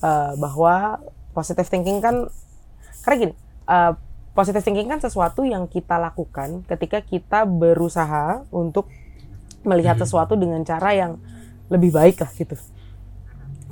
Eh 0.00 0.32
bahwa 0.36 1.00
positive 1.32 1.68
thinking 1.68 2.00
kan 2.04 2.28
karena 3.04 3.16
gini, 3.20 3.34
eh 3.68 3.92
positive 4.32 4.64
thinking 4.64 4.88
kan 4.88 5.00
sesuatu 5.00 5.44
yang 5.44 5.68
kita 5.68 5.96
lakukan 5.96 6.64
ketika 6.68 7.00
kita 7.04 7.44
berusaha 7.48 8.44
untuk 8.52 8.88
melihat 9.64 9.96
sesuatu 9.98 10.36
dengan 10.36 10.62
cara 10.62 10.92
yang 10.92 11.18
lebih 11.68 11.90
baik 11.90 12.20
lah 12.20 12.30
gitu. 12.32 12.56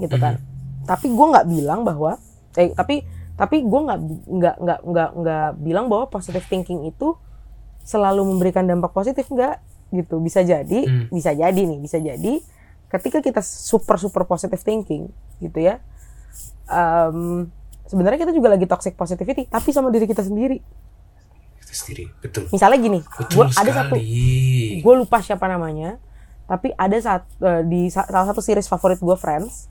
Gitu 0.01 0.17
kan. 0.17 0.41
Tapi 0.83 1.13
gue 1.13 1.27
nggak 1.31 1.47
bilang 1.47 1.85
bahwa 1.85 2.19
eh 2.57 2.73
tapi 2.75 3.05
tapi 3.33 3.65
gue 3.65 3.81
nggak 3.87 3.99
nggak 4.29 4.57
nggak 4.61 4.81
nggak 4.85 5.11
nggak 5.17 5.49
bilang 5.61 5.87
bahwa 5.89 6.09
positive 6.09 6.45
thinking 6.49 6.85
itu 6.85 7.17
selalu 7.83 8.27
memberikan 8.27 8.67
dampak 8.67 8.91
positif 8.91 9.29
nggak. 9.29 9.61
Gitu. 9.93 10.17
Bisa 10.19 10.41
jadi 10.41 10.81
Hmm. 10.89 11.07
bisa 11.13 11.37
jadi 11.37 11.61
nih 11.61 11.79
bisa 11.79 12.01
jadi 12.01 12.41
ketika 12.89 13.25
kita 13.25 13.41
super 13.41 13.97
super 13.97 14.29
positive 14.29 14.61
thinking 14.61 15.09
gitu 15.41 15.65
ya 15.65 15.81
em, 16.69 17.49
sebenarnya 17.89 18.21
kita 18.21 18.33
juga 18.37 18.53
lagi 18.53 18.69
toxic 18.69 18.93
positivity 18.95 19.49
tapi 19.49 19.73
sama 19.73 19.89
diri 19.89 20.05
kita 20.05 20.21
sendiri 20.21 20.61
Itu 21.63 21.73
sendiri. 21.73 22.05
Betul. 22.19 22.47
misalnya 22.49 22.79
gini 22.79 23.01
Betul 23.01 23.33
gua 23.33 23.47
ada 23.49 23.71
satu 23.73 23.95
gue 24.79 24.95
lupa 24.97 25.19
siapa 25.19 25.47
namanya 25.47 25.97
tapi 26.45 26.75
ada 26.75 26.97
saat 26.99 27.23
eh, 27.39 27.63
di 27.63 27.87
sa- 27.87 28.05
salah 28.05 28.27
satu 28.27 28.39
series 28.39 28.67
favorit 28.67 28.99
gue 28.99 29.17
Friends 29.17 29.71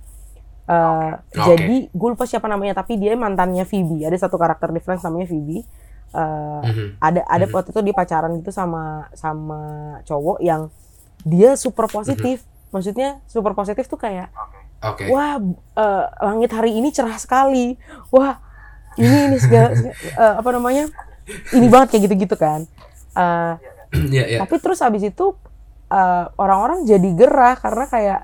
eh, 0.63 1.11
Oke. 1.13 1.43
jadi 1.45 1.77
gue 1.87 2.09
lupa 2.09 2.23
siapa 2.23 2.45
namanya 2.45 2.73
tapi 2.75 2.95
dia 2.95 3.13
mantannya 3.13 3.63
Phoebe 3.63 4.01
ada 4.01 4.15
satu 4.15 4.35
karakter 4.35 4.69
di 4.69 4.79
Friends 4.79 5.01
namanya 5.01 5.27
Phoebe 5.27 5.61
Eh, 6.11 6.61
Mhm. 6.61 6.99
ada 6.99 7.23
ada 7.23 7.45
waktu 7.49 7.71
itu 7.71 7.79
dia 7.81 7.95
pacaran 7.95 8.35
gitu 8.35 8.51
sama 8.51 9.07
sama 9.13 9.59
cowok 10.03 10.39
yang 10.39 10.67
dia 11.21 11.55
super 11.55 11.87
positif 11.87 12.43
maksudnya 12.67 13.23
super 13.25 13.51
positif 13.53 13.87
tuh 13.87 13.95
kayak 13.95 14.27
Oke. 14.81 15.07
wah 15.07 15.39
eh, 15.73 16.03
langit 16.21 16.51
hari 16.51 16.75
ini 16.75 16.91
cerah 16.91 17.15
sekali 17.15 17.79
wah 18.09 18.43
ini 18.93 19.07
ini 19.25 19.37
segala 19.39 19.71
eh, 20.19 20.33
apa 20.35 20.49
namanya 20.51 20.91
ini 21.51 21.67
banget 21.67 21.95
kayak 21.95 22.03
gitu-gitu 22.07 22.35
kan 22.35 22.65
Eh, 23.11 23.53
Ya, 24.15 24.23
ya. 24.25 24.39
tapi 24.39 24.55
terus 24.57 24.79
abis 24.79 25.03
itu 25.05 25.35
eh, 25.87 26.25
orang-orang 26.35 26.83
jadi 26.83 27.09
gerah 27.11 27.55
karena 27.55 27.85
kayak 27.85 28.21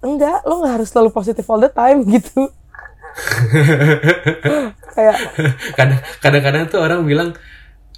enggak 0.00 0.44
lo 0.44 0.60
nggak 0.60 0.74
harus 0.76 0.88
selalu 0.92 1.08
positif 1.10 1.42
all 1.48 1.58
the 1.58 1.68
time 1.68 2.04
gitu 2.14 2.52
kayak 4.92 5.16
Kadang- 5.72 6.04
kadang-kadang 6.20 6.62
tuh 6.68 6.80
orang 6.80 7.00
bilang 7.02 7.32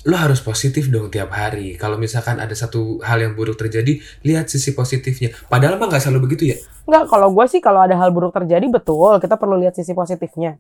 lo 0.06 0.14
harus 0.14 0.38
positif 0.38 0.88
dong 0.88 1.10
tiap 1.10 1.28
hari. 1.28 1.75
Kalau 1.75 1.98
misalkan 1.98 2.38
ada 2.38 2.54
satu 2.54 3.02
hal 3.02 3.18
yang 3.18 3.34
buruk 3.34 3.58
terjadi, 3.58 3.98
lihat 4.22 4.46
sisi 4.46 4.72
positifnya. 4.72 5.34
Padahal 5.50 5.75
mah 5.75 5.90
nggak 5.90 6.00
selalu 6.00 6.30
begitu 6.30 6.54
ya. 6.54 6.56
enggak 6.87 7.04
kalau 7.10 7.28
gue 7.28 7.44
sih 7.44 7.60
kalau 7.60 7.82
ada 7.82 7.92
hal 7.92 8.08
buruk 8.08 8.32
terjadi 8.32 8.64
betul 8.64 9.18
kita 9.18 9.37
perlu 9.37 9.58
lihat 9.58 9.76
sisi 9.76 9.92
positifnya 9.92 10.56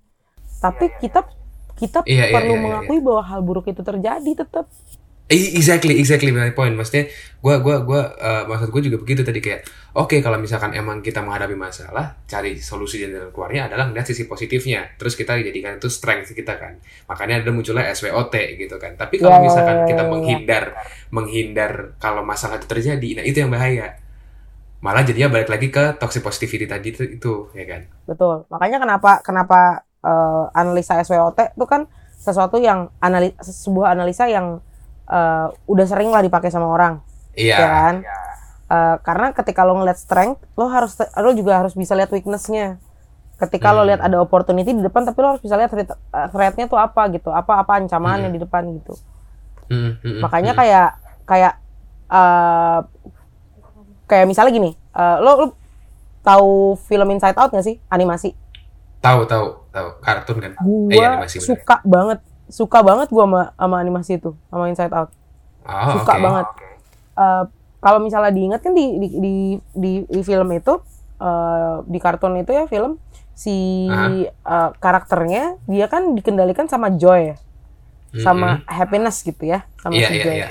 tapi 0.60 0.92
kita 0.98 1.24
kita 1.80 1.98
Iya, 2.08 2.24
iya, 2.32 2.34
perlu 2.34 2.54
iya, 2.54 2.60
iya, 2.60 2.62
mengakui 2.64 2.98
bahwa 3.06 3.22
hal 3.30 3.40
buruk 3.46 3.66
itu 3.72 3.82
terjadi 3.88 4.30
tetap 4.42 4.66
Exactly, 5.28 6.00
exactly 6.00 6.32
my 6.32 6.56
point. 6.56 6.72
Maksudnya, 6.72 7.04
gua, 7.44 7.60
gua, 7.60 7.84
gua, 7.84 8.00
eh, 8.16 8.42
maksud 8.48 8.72
gue 8.72 8.80
juga 8.88 8.96
begitu 8.96 9.20
tadi 9.20 9.44
kayak, 9.44 9.60
oke 9.92 10.24
kalau 10.24 10.40
misalkan 10.40 10.72
emang 10.72 11.04
kita 11.04 11.20
menghadapi 11.20 11.52
masalah, 11.52 12.24
cari 12.24 12.56
solusi 12.56 12.96
dan 13.04 13.12
jalan 13.12 13.28
keluarnya 13.36 13.68
adalah 13.68 13.92
melihat 13.92 14.08
sisi 14.08 14.24
positifnya. 14.24 14.96
Terus 14.96 15.12
kita 15.20 15.36
jadikan 15.36 15.76
itu 15.76 15.92
strength 15.92 16.32
kita 16.32 16.56
kan. 16.56 16.80
Makanya 17.12 17.44
ada 17.44 17.52
munculnya 17.52 17.92
SWOT 17.92 18.32
gitu 18.56 18.80
kan. 18.80 18.96
Tapi 18.96 19.20
kalau 19.20 19.36
ya, 19.36 19.44
misalkan 19.44 19.84
ya, 19.84 19.84
kita 19.84 20.00
ya, 20.00 20.08
ya. 20.08 20.12
menghindar, 20.16 20.64
menghindar 21.12 21.72
kalau 22.00 22.24
masalah 22.24 22.56
itu 22.56 22.64
terjadi, 22.64 23.20
nah 23.20 23.24
itu 23.28 23.36
yang 23.44 23.52
bahaya. 23.52 24.00
Malah 24.80 25.02
jadinya 25.08 25.28
balik 25.34 25.50
lagi 25.52 25.68
ke 25.68 25.84
toxic 26.00 26.22
positivity 26.24 26.64
tadi 26.70 26.88
itu, 26.94 27.02
itu 27.18 27.32
ya 27.52 27.64
kan. 27.68 27.82
betul 28.08 28.48
makanya 28.48 28.78
kenapa 28.82 29.10
kenapa 29.20 29.84
eh, 30.04 30.44
analisa 30.54 30.98
SWOT 31.02 31.54
itu 31.56 31.66
kan 31.66 31.86
sesuatu 32.18 32.58
yang 32.58 32.90
anali 32.98 33.32
sebuah 33.38 33.94
analisa 33.94 34.26
yang 34.26 34.58
eh, 35.08 35.46
udah 35.66 35.86
sering 35.88 36.10
lah 36.12 36.20
dipakai 36.20 36.50
sama 36.52 36.68
orang. 36.68 37.00
Iya. 37.38 37.54
ya 37.54 37.68
kan? 37.70 37.94
Eh, 38.68 38.96
karena 39.00 39.32
ketika 39.32 39.64
lo 39.64 39.80
ngeliat 39.80 39.96
strength 39.96 40.44
lo 40.58 40.68
harus 40.68 40.92
lo 41.00 41.30
juga 41.32 41.62
harus 41.64 41.72
bisa 41.72 41.96
lihat 41.96 42.12
weaknessnya. 42.12 42.76
Ketika 43.38 43.70
lo 43.70 43.86
Hmm. 43.86 43.88
lihat 43.94 44.00
ada 44.02 44.18
opportunity 44.18 44.74
di 44.74 44.82
depan 44.82 45.06
tapi 45.06 45.18
lo 45.22 45.38
harus 45.38 45.42
bisa 45.42 45.54
lihat 45.56 45.70
threat, 45.72 45.88
eh, 45.94 46.28
threat-nya 46.34 46.66
tuh 46.68 46.76
apa 46.76 47.06
gitu. 47.14 47.30
Apa 47.32 47.62
apa 47.62 47.80
ancamannya 47.80 48.28
di 48.28 48.42
depan 48.42 48.66
gitu. 48.76 48.98
Hmm, 49.72 49.96
hmm, 49.96 50.00
hmm, 50.02 50.20
makanya 50.20 50.52
hmm. 50.52 50.60
kayak 50.60 50.88
kayak 51.24 51.54
eh, 52.12 52.80
kayak 54.08 54.26
misalnya 54.26 54.52
gini 54.52 54.70
eh, 54.74 55.16
lo, 55.22 55.30
lo 55.38 55.46
tahu 56.20 56.76
film 56.84 57.08
Inside 57.14 57.38
Out 57.38 57.54
gak 57.56 57.64
sih? 57.64 57.80
Animasi 57.88 58.34
tahu 58.98 59.20
tahu 59.24 59.46
tahu. 59.68 59.88
Kartun 60.00 60.36
kan. 60.38 60.52
gua 60.56 60.88
Eh, 60.88 60.96
iya, 60.96 61.08
animasi 61.16 61.38
bener. 61.38 61.48
suka 61.48 61.76
banget. 61.82 62.18
Suka 62.48 62.78
banget 62.80 63.08
gua 63.08 63.24
sama, 63.24 63.42
sama 63.54 63.76
animasi 63.78 64.12
itu 64.16 64.30
sama 64.48 64.64
Inside 64.66 64.92
Out. 64.92 65.10
Oh, 65.62 66.00
suka 66.00 66.12
oke. 66.12 66.22
banget. 66.22 66.46
Eh, 67.14 67.44
kalau 67.78 67.98
misalnya 67.98 68.30
diingat 68.30 68.60
kan 68.60 68.72
di 68.72 68.84
di 68.96 69.08
di, 69.14 69.34
di, 69.72 69.92
di 70.04 70.20
film 70.22 70.48
itu 70.50 70.74
eh, 71.18 71.76
di 71.84 71.98
kartun 71.98 72.36
itu 72.36 72.50
ya 72.50 72.64
film 72.66 72.96
si 73.32 73.86
eh, 73.86 74.70
karakternya 74.74 75.62
dia 75.64 75.86
kan 75.86 76.12
dikendalikan 76.12 76.66
sama 76.66 76.90
joy 76.90 77.32
ya. 77.32 77.36
Sama 78.08 78.64
happiness 78.64 79.20
gitu 79.20 79.44
ya 79.44 79.68
sama 79.78 79.92
Iya, 79.92 80.08
si 80.08 80.14
iya, 80.16 80.24
joy. 80.24 80.36
iya. 80.40 80.48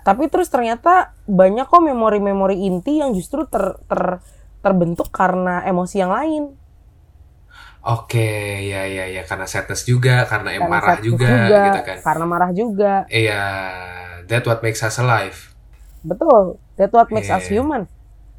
tapi 0.00 0.28
terus 0.28 0.48
ternyata 0.48 1.12
banyak 1.24 1.64
kok 1.64 1.80
memori-memori 1.80 2.64
inti 2.64 3.00
yang 3.00 3.12
justru 3.12 3.44
ter, 3.44 3.76
ter- 3.84 4.20
terbentuk 4.60 5.08
karena 5.08 5.60
emosi 5.64 6.00
yang 6.00 6.08
lain 6.08 6.42
Oke, 7.84 8.24
ya 8.64 8.88
ya 8.88 9.04
ya 9.12 9.22
karena 9.28 9.44
sadness 9.44 9.84
juga, 9.84 10.24
karena 10.24 10.56
Karena 10.56 10.72
marah 10.72 10.96
sadness 10.96 11.04
juga, 11.04 11.32
gitu 11.68 11.80
kan. 11.84 11.98
karena 12.00 12.24
marah 12.24 12.50
juga 12.56 12.92
Iya, 13.12 13.42
that 14.24 14.44
what 14.48 14.64
makes 14.64 14.80
us 14.80 14.96
alive. 14.96 15.52
betul 16.00 16.60
that 16.76 16.92
what 16.92 17.08
makes 17.08 17.28
Iya, 17.28 17.36
us 17.36 17.44
iya. 17.48 17.52
human 17.60 17.82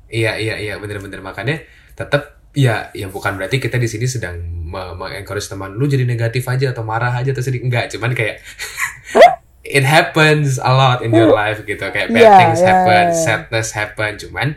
Iya 0.06 0.32
iya 0.38 0.56
iya 0.62 0.74
bener-bener 0.78 1.18
makanya 1.22 1.66
tetap 1.98 2.38
ya 2.54 2.94
ya 2.94 3.10
bukan 3.10 3.36
berarti 3.38 3.58
kita 3.58 3.82
di 3.82 3.90
sini 3.90 4.06
sedang 4.06 4.38
me- 4.42 4.94
me-encourage 4.96 5.50
teman 5.50 5.74
lu 5.74 5.90
jadi 5.90 6.06
negatif 6.06 6.46
aja 6.46 6.72
atau 6.74 6.86
marah 6.86 7.10
aja 7.12 7.34
atau 7.34 7.42
sedih 7.42 7.66
enggak, 7.66 7.90
cuman 7.90 8.14
kayak 8.14 8.38
it 9.66 9.82
happens 9.82 10.62
a 10.62 10.70
lot 10.72 11.02
in 11.02 11.10
your 11.10 11.34
life 11.42 11.66
gitu 11.66 11.82
kayak 11.90 12.14
bad 12.14 12.22
Iya, 12.22 12.38
things 12.38 12.62
iya, 12.62 12.68
happen, 12.70 13.06
iya. 13.10 13.18
sadness 13.18 13.74
happen, 13.74 14.12
cuman 14.22 14.48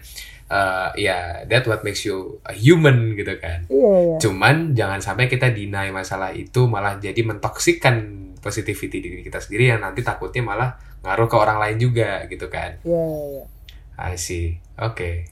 eh, 0.49 0.89
ya 0.99 1.45
that 1.47 1.65
what 1.69 1.85
makes 1.85 2.03
you 2.03 2.41
a 2.45 2.53
human 2.53 3.15
gitu 3.15 3.37
kan. 3.39 3.65
iya 3.69 3.93
iya 4.05 4.17
Cuman 4.21 4.73
jangan 4.73 5.01
sampai 5.01 5.29
kita 5.29 5.53
deny 5.53 5.93
masalah 5.93 6.33
itu 6.33 6.65
malah 6.67 6.97
jadi 6.97 7.21
mentoksikkan 7.23 7.97
positivity 8.41 9.03
diri 9.03 9.21
kita 9.21 9.39
sendiri 9.39 9.75
yang 9.77 9.81
nanti 9.85 10.01
takutnya 10.01 10.41
malah 10.43 10.71
ngaruh 11.05 11.29
ke 11.31 11.37
orang 11.37 11.59
lain 11.63 11.77
juga 11.79 12.25
gitu 12.27 12.49
kan. 12.49 12.75
iya 12.83 13.03
iya, 13.05 13.25
iya. 13.41 13.45
I 13.99 14.15
see. 14.15 14.55
Oke. 14.79 15.27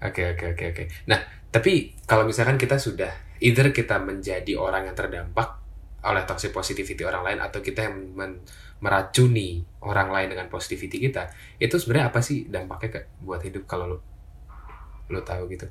Oke 0.00 0.32
oke 0.32 0.56
oke 0.56 0.64
oke. 0.72 0.84
Nah, 1.12 1.20
tapi 1.52 1.92
kalau 2.08 2.24
misalkan 2.24 2.56
kita 2.56 2.80
sudah 2.80 3.12
either 3.44 3.68
kita 3.68 4.00
menjadi 4.00 4.56
orang 4.56 4.88
yang 4.88 4.96
terdampak 4.96 5.60
oleh 6.00 6.24
toxic 6.24 6.48
positivity 6.56 7.04
orang 7.04 7.20
lain 7.20 7.38
atau 7.44 7.60
kita 7.60 7.84
yang 7.84 8.16
men- 8.16 8.40
meracuni 8.80 9.60
orang 9.84 10.08
lain 10.08 10.32
dengan 10.32 10.48
positivity 10.48 10.96
kita, 10.96 11.28
itu 11.60 11.76
sebenarnya 11.76 12.08
apa 12.08 12.24
sih 12.24 12.48
dampaknya 12.48 12.88
ke 12.88 13.00
buat 13.20 13.44
hidup 13.44 13.68
kalau 13.68 14.00
lu 15.10 15.20
tahu 15.20 15.50
gitu? 15.50 15.66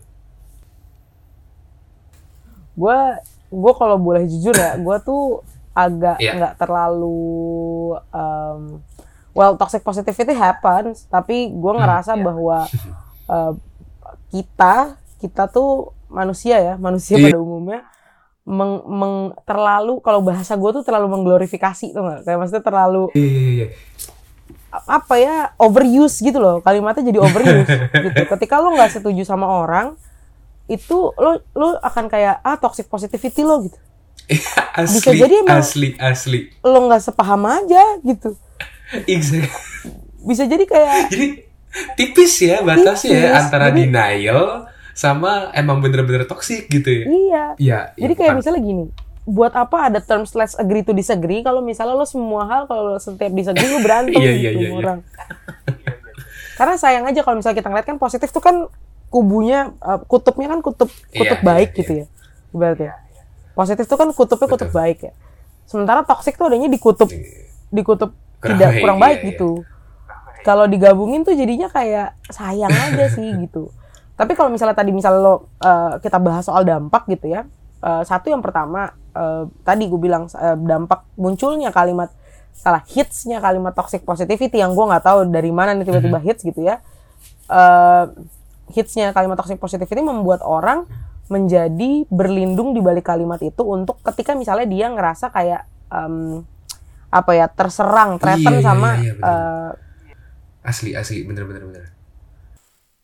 gue 2.75 2.99
gue 3.49 3.73
kalau 3.75 3.97
boleh 3.99 4.23
jujur 4.23 4.55
ya 4.55 4.77
gue 4.77 4.97
tuh 5.01 5.43
agak 5.73 6.19
Iya. 6.19 6.31
nggak 6.37 6.53
terlalu 6.57 7.19
um, 8.11 8.79
well 9.31 9.55
toxic 9.55 9.81
positivity 9.81 10.31
happens 10.31 11.03
tapi 11.07 11.49
gue 11.49 11.73
ngerasa 11.73 12.15
iya. 12.15 12.23
bahwa 12.23 12.59
uh, 13.27 13.53
kita 14.29 14.95
kita 15.19 15.47
tuh 15.47 15.91
manusia 16.07 16.55
ya 16.57 16.73
manusia 16.75 17.19
Iya. 17.19 17.31
pada 17.31 17.39
umumnya 17.39 17.81
meng, 18.47 18.81
meng- 18.87 19.35
terlalu 19.43 19.99
kalau 19.99 20.23
bahasa 20.23 20.55
gue 20.55 20.71
tuh 20.71 20.83
terlalu 20.83 21.07
mengglorifikasi 21.11 21.91
tuh 21.91 22.01
nggak 22.01 22.19
kayak 22.23 22.37
maksudnya 22.39 22.63
terlalu 22.63 23.11
Iya 23.13 23.27
iya 23.27 23.49
iya. 23.51 23.67
Apa 24.71 25.15
ya 25.15 25.35
overuse 25.55 26.19
gitu 26.19 26.37
loh 26.37 26.59
kalimatnya 26.59 27.03
jadi 27.03 27.19
overuse 27.19 27.69
gitu 28.05 28.21
ketika 28.27 28.57
lo 28.57 28.71
nggak 28.71 28.91
setuju 28.91 29.23
sama 29.23 29.45
orang 29.47 29.97
itu 30.65 31.11
lo 31.11 31.31
lo 31.51 31.77
akan 31.79 32.05
kayak 32.05 32.39
ah 32.39 32.55
toxic 32.55 32.85
positivity 32.85 33.41
lo 33.41 33.63
gitu 33.63 33.77
asli, 34.75 34.97
Bisa 34.99 35.11
jadi 35.11 35.35
emang- 35.41 35.57
asli, 35.59 35.89
asli. 35.95 36.39
lo 36.61 36.85
nggak 36.85 37.01
sepaham 37.01 37.41
aja 37.43 37.81
gitu 37.99 38.37
Exactly. 39.05 39.49
bisa 40.19 40.43
jadi 40.43 40.63
kayak 40.63 40.95
Jadi 41.07 41.27
tipis 41.95 42.33
ya 42.39 42.61
batasnya 42.61 43.13
ya 43.15 43.29
antara 43.35 43.69
Jadi- 43.69 43.85
denial 43.85 44.65
sama 44.91 45.49
emang 45.51 45.79
bener-bener 45.79 46.25
toxic 46.25 46.67
gitu 46.67 46.85
ya. 46.85 47.03
iya 47.05 47.43
Iya. 47.55 47.79
jadi 47.95 48.05
iya, 48.05 48.17
kayak 48.19 48.27
bukan- 48.27 48.37
misalnya 48.37 48.61
gini 48.61 48.85
buat 49.29 49.53
apa 49.53 49.93
ada 49.93 50.01
terms 50.01 50.33
let's 50.33 50.57
agree 50.57 50.81
to 50.81 50.89
disagree? 50.89 51.45
Kalau 51.45 51.61
misalnya 51.61 51.93
lo 51.93 52.05
semua 52.09 52.49
hal 52.49 52.65
kalau 52.65 52.97
lo 52.97 52.97
setiap 52.97 53.29
disagree 53.29 53.69
lo 53.69 53.79
berantem 53.85 54.17
Iya, 54.17 54.33
iya, 54.41 54.49
gitu 54.49 54.49
iya, 54.49 54.49
sama 54.49 54.65
iya. 54.65 54.81
orang. 54.81 54.99
Karena 56.57 56.75
sayang 56.75 57.05
aja 57.05 57.19
kalau 57.21 57.35
misalnya 57.37 57.57
kita 57.61 57.69
ngeliat 57.69 57.87
kan 57.87 57.97
positif 58.01 58.29
tuh 58.33 58.41
kan 58.41 58.55
kubunya 59.13 59.73
uh, 59.85 60.01
kutubnya 60.05 60.49
kan 60.49 60.59
kutub 60.65 60.89
kutub 60.89 61.39
Iya, 61.41 61.45
baik 61.45 61.69
iya, 61.73 61.79
gitu 61.81 61.91
ya 61.93 62.05
ibaratnya 62.53 62.93
positif 63.53 63.85
tuh 63.85 63.97
kan 63.97 64.09
kutubnya 64.13 64.47
kutub 64.49 64.69
Betul. 64.71 64.79
baik 64.81 64.99
ya. 65.09 65.13
Sementara 65.69 66.01
toxic 66.01 66.33
tuh 66.33 66.49
adanya 66.49 66.65
di 66.65 66.79
kutub 66.81 67.09
di 67.69 67.81
kutub 67.85 68.13
Kurang 68.39 68.55
tidak 68.55 68.69
baik, 68.71 68.81
kurang 68.81 68.97
iya, 68.97 69.03
baik 69.05 69.19
iya. 69.19 69.27
gitu. 69.35 69.49
Kalau 70.47 70.65
digabungin 70.65 71.21
tuh 71.27 71.35
jadinya 71.35 71.67
kayak 71.67 72.15
sayang 72.31 72.71
aja 72.71 73.05
sih 73.11 73.29
gitu. 73.45 73.69
Tapi 74.15 74.33
kalau 74.33 74.49
misalnya 74.49 74.75
tadi 74.75 74.95
misalnya 74.95 75.21
lo 75.21 75.33
uh, 75.59 75.99
kita 75.99 76.17
bahas 76.17 76.47
soal 76.47 76.63
dampak 76.63 77.07
gitu 77.11 77.31
ya 77.31 77.47
uh, 77.83 78.03
satu 78.03 78.31
yang 78.31 78.43
pertama 78.43 78.95
uh, 79.19 79.43
tadi 79.67 79.91
gue 79.91 79.99
bilang 79.99 80.31
uh, 80.31 80.55
dampak 80.55 81.03
munculnya 81.19 81.75
kalimat 81.75 82.07
salah 82.55 82.83
hitsnya 82.87 83.43
kalimat 83.43 83.75
toxic 83.75 84.03
positivity 84.07 84.59
yang 84.59 84.71
gue 84.71 84.85
nggak 84.87 85.03
tahu 85.03 85.27
dari 85.27 85.51
mana 85.51 85.75
nih 85.75 85.83
tiba-tiba 85.87 86.19
hits 86.23 86.47
gitu 86.47 86.63
ya. 86.63 86.79
Uh, 87.51 88.07
hitsnya 88.71 89.11
kalimat 89.11 89.35
toxic 89.35 89.59
positivity 89.59 89.99
membuat 89.99 90.39
orang 90.45 90.87
menjadi 91.27 92.07
berlindung 92.09 92.73
di 92.73 92.81
balik 92.81 93.05
kalimat 93.05 93.37
itu 93.43 93.61
untuk 93.61 94.01
ketika 94.01 94.33
misalnya 94.33 94.65
dia 94.65 94.87
ngerasa 94.89 95.29
kayak 95.29 95.61
um, 95.91 96.41
apa 97.11 97.31
ya 97.35 97.45
terserang, 97.49 98.17
threaten 98.21 98.57
Iya, 98.57 98.61
iya, 98.61 98.65
sama 98.65 98.89
iya, 99.01 99.13
bener. 99.17 99.29
uh, 99.29 99.71
asli 100.65 100.93
asli. 100.95 101.25
Bener 101.25 101.43
bener 101.45 101.63
bener 101.67 101.85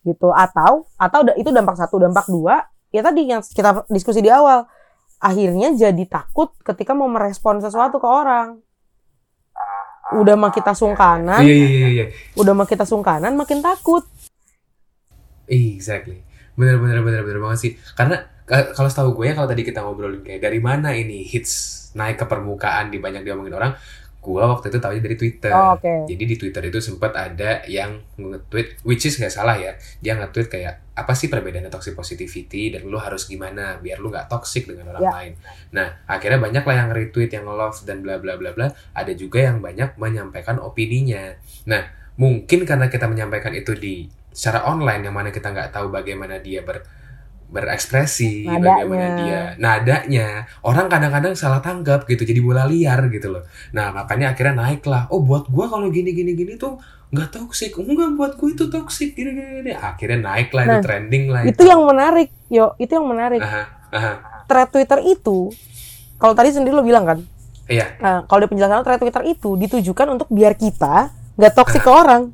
gitu. 0.05 0.29
Atau 0.29 0.85
atau 0.95 1.19
itu 1.35 1.49
dampak 1.49 1.75
satu 1.75 1.97
dampak 1.97 2.29
dua. 2.29 2.69
Ya 2.93 3.01
tadi 3.01 3.27
yang 3.27 3.41
kita 3.41 3.83
diskusi 3.91 4.21
di 4.21 4.29
awal 4.31 4.69
akhirnya 5.19 5.73
jadi 5.73 6.03
takut 6.05 6.53
ketika 6.61 6.91
mau 6.91 7.09
merespon 7.09 7.59
sesuatu 7.63 7.97
ke 7.97 8.07
orang. 8.07 8.59
Udah 10.13 10.37
mah 10.37 10.53
kita 10.53 10.77
sungkanan 10.77 11.41
iya 11.41 11.55
iya 11.55 11.67
iya 11.67 11.87
iya. 11.89 12.05
udah 12.37 12.53
mah 12.53 12.69
kita 12.69 12.85
sungkanan 12.85 13.33
makin 13.33 13.65
takut. 13.65 14.05
Exactly. 15.49 16.21
Bener 16.53 16.77
bener 16.77 17.01
bener 17.01 17.21
bener 17.25 17.39
banget 17.41 17.59
sih. 17.59 17.71
Karena 17.97 18.21
ka- 18.45 18.77
kalau 18.77 18.89
setahu 18.89 19.17
gue 19.17 19.25
ya 19.29 19.33
kalau 19.33 19.49
tadi 19.49 19.65
kita 19.65 19.81
ngobrolin 19.81 20.21
kayak 20.21 20.41
dari 20.45 20.59
mana 20.61 20.93
ini 20.93 21.25
hits 21.25 21.85
naik 21.97 22.21
ke 22.21 22.25
permukaan 22.29 22.93
di 22.93 23.01
banyak 23.01 23.25
diomongin 23.25 23.55
orang 23.57 23.73
gue 24.25 24.41
waktu 24.41 24.73
itu 24.73 24.79
tahunya 24.81 25.03
dari 25.05 25.15
Twitter. 25.15 25.53
Oh, 25.53 25.77
oke. 25.77 26.09
jadi 26.09 26.23
di 26.25 26.35
Twitter 26.35 26.63
itu 26.65 26.81
sempat 26.81 27.13
ada 27.13 27.61
yang 27.69 28.01
nge-tweet 28.17 28.81
which 28.81 29.05
is 29.05 29.21
nggak 29.21 29.29
salah 29.29 29.53
ya. 29.53 29.77
Dia 30.01 30.17
nge-tweet 30.17 30.49
kayak 30.49 30.73
apa 30.97 31.13
sih 31.13 31.29
perbedaannya 31.29 31.69
toxic 31.69 31.93
positivity 31.93 32.73
dan 32.73 32.87
lu 32.87 32.97
harus 32.97 33.29
gimana 33.29 33.77
biar 33.77 34.01
lu 34.01 34.09
nggak 34.09 34.25
toxic 34.25 34.65
dengan 34.65 34.89
orang 34.95 35.01
Ya. 35.05 35.11
lain? 35.13 35.33
Nah 35.77 35.87
akhirnya 36.09 36.41
banyak 36.41 36.63
lah 36.65 36.75
yang 36.81 36.89
retweet 36.89 37.29
yang 37.29 37.45
love 37.45 37.77
dan 37.85 38.01
bla 38.01 38.17
bla 38.17 38.33
bla 38.33 38.51
bla. 38.51 38.67
Ada 38.97 39.13
juga 39.13 39.45
yang 39.45 39.61
banyak 39.61 39.93
menyampaikan 40.01 40.57
opininya. 40.57 41.37
Nah 41.69 41.85
mungkin 42.17 42.65
karena 42.65 42.89
kita 42.89 43.05
menyampaikan 43.05 43.53
itu 43.53 43.77
di 43.77 44.09
secara 44.33 44.65
online 44.67 45.05
yang 45.07 45.15
mana 45.15 45.29
kita 45.29 45.53
nggak 45.53 45.69
tahu 45.71 45.93
bagaimana 45.93 46.41
dia 46.41 46.59
ber 46.65 46.83
berekspresi, 47.45 48.43
Nadanya. 48.43 48.61
bagaimana 48.83 49.07
dia 49.15 49.41
nadanya, 49.55 50.27
orang 50.61 50.89
kadang-kadang 50.89 51.33
salah 51.33 51.61
tanggap 51.61 52.03
gitu, 52.05 52.25
jadi 52.25 52.41
bola 52.41 52.65
liar 52.65 53.07
gitu 53.07 53.31
loh. 53.31 53.43
Nah 53.71 53.89
makanya 53.89 54.33
akhirnya 54.33 54.55
naik 54.59 54.83
lah. 54.83 55.07
Oh 55.09 55.21
buat 55.21 55.47
gua 55.47 55.69
kalau 55.69 55.87
gini 55.87 56.11
gini 56.11 56.33
gini 56.33 56.57
tuh 56.57 56.77
nggak 57.09 57.31
toxic, 57.31 57.71
enggak 57.77 58.11
buat 58.13 58.33
gua 58.35 58.49
itu 58.49 58.65
toxic 58.67 59.13
gini 59.13 59.31
gini 59.31 59.49
gini. 59.61 59.71
Akhirnya 59.71 60.19
naik 60.25 60.49
lah 60.51 60.63
itu 60.63 60.73
Nah, 60.73 60.81
trending 60.83 61.25
lah 61.29 61.41
itu 61.43 61.61
yang 61.63 61.81
menarik 61.81 62.29
yo 62.47 62.73
itu 62.75 62.91
yang 62.91 63.07
menarik 63.07 63.39
Aha, 63.39 63.63
aha. 63.89 64.13
thread 64.45 64.69
Twitter 64.69 64.99
itu 65.05 65.53
kalau 66.17 66.33
tadi 66.33 66.49
sendiri 66.49 66.73
lo 66.73 66.81
bilang 66.81 67.05
kan 67.05 67.19
Iya, 67.65 67.97
nah, 67.97 68.21
kalau 68.25 68.45
di 68.45 68.49
penjelasan 68.51 68.85
thread 68.85 69.01
Twitter 69.01 69.23
itu 69.25 69.57
ditujukan 69.57 70.07
untuk 70.11 70.29
biar 70.29 70.53
kita 70.53 71.09
nggak 71.33 71.53
toksik 71.53 71.81
ke 71.81 71.89
orang 71.89 72.29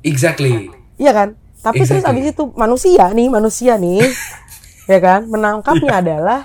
exactly. 0.00 0.68
Iya 0.96 1.12
kan? 1.12 1.28
Tapi 1.58 1.80
terus 1.80 2.04
Exactly. 2.04 2.20
abis 2.20 2.36
itu 2.36 2.44
manusia 2.54 3.08
nih, 3.08 3.26
manusia 3.26 3.72
nih, 3.74 4.04
ya 4.84 4.98
kan? 4.98 5.26
Menangkapnya 5.26 6.00
adalah, 6.00 6.40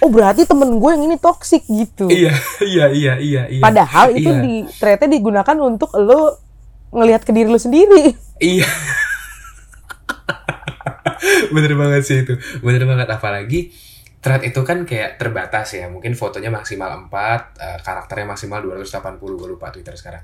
oh 0.00 0.10
berarti 0.10 0.44
temen 0.44 0.76
gue 0.76 0.90
yang 0.92 1.04
ini 1.06 1.16
toksik 1.16 1.64
gitu. 1.66 2.06
Iya, 2.10 2.32
iya, 2.62 2.86
iya, 2.92 3.14
iya, 3.18 3.42
iya. 3.48 3.62
Padahal 3.62 4.12
itu 4.12 4.30
Iya. 4.30 4.40
di 4.42 4.54
ternyata 4.76 5.04
digunakan 5.06 5.56
untuk 5.60 5.90
lo 5.98 6.36
ngelihat 6.92 7.24
ke 7.24 7.32
diri 7.32 7.48
lo 7.48 7.56
sendiri. 7.56 8.12
Iya. 8.38 8.68
Bener 11.54 11.72
banget 11.78 12.02
sih 12.04 12.16
itu. 12.26 12.34
Bener 12.60 12.82
banget 12.84 13.08
apalagi 13.08 13.70
thread 14.22 14.42
itu 14.46 14.60
kan 14.62 14.82
kayak 14.86 15.18
terbatas 15.18 15.74
ya. 15.74 15.86
Mungkin 15.86 16.14
fotonya 16.14 16.50
maksimal 16.50 17.08
4, 17.10 17.58
eh, 17.58 17.78
karakternya 17.82 18.26
maksimal 18.34 18.62
280, 18.62 19.38
gue 19.38 19.48
lupa 19.50 19.70
Twitter 19.70 19.94
sekarang. 19.94 20.22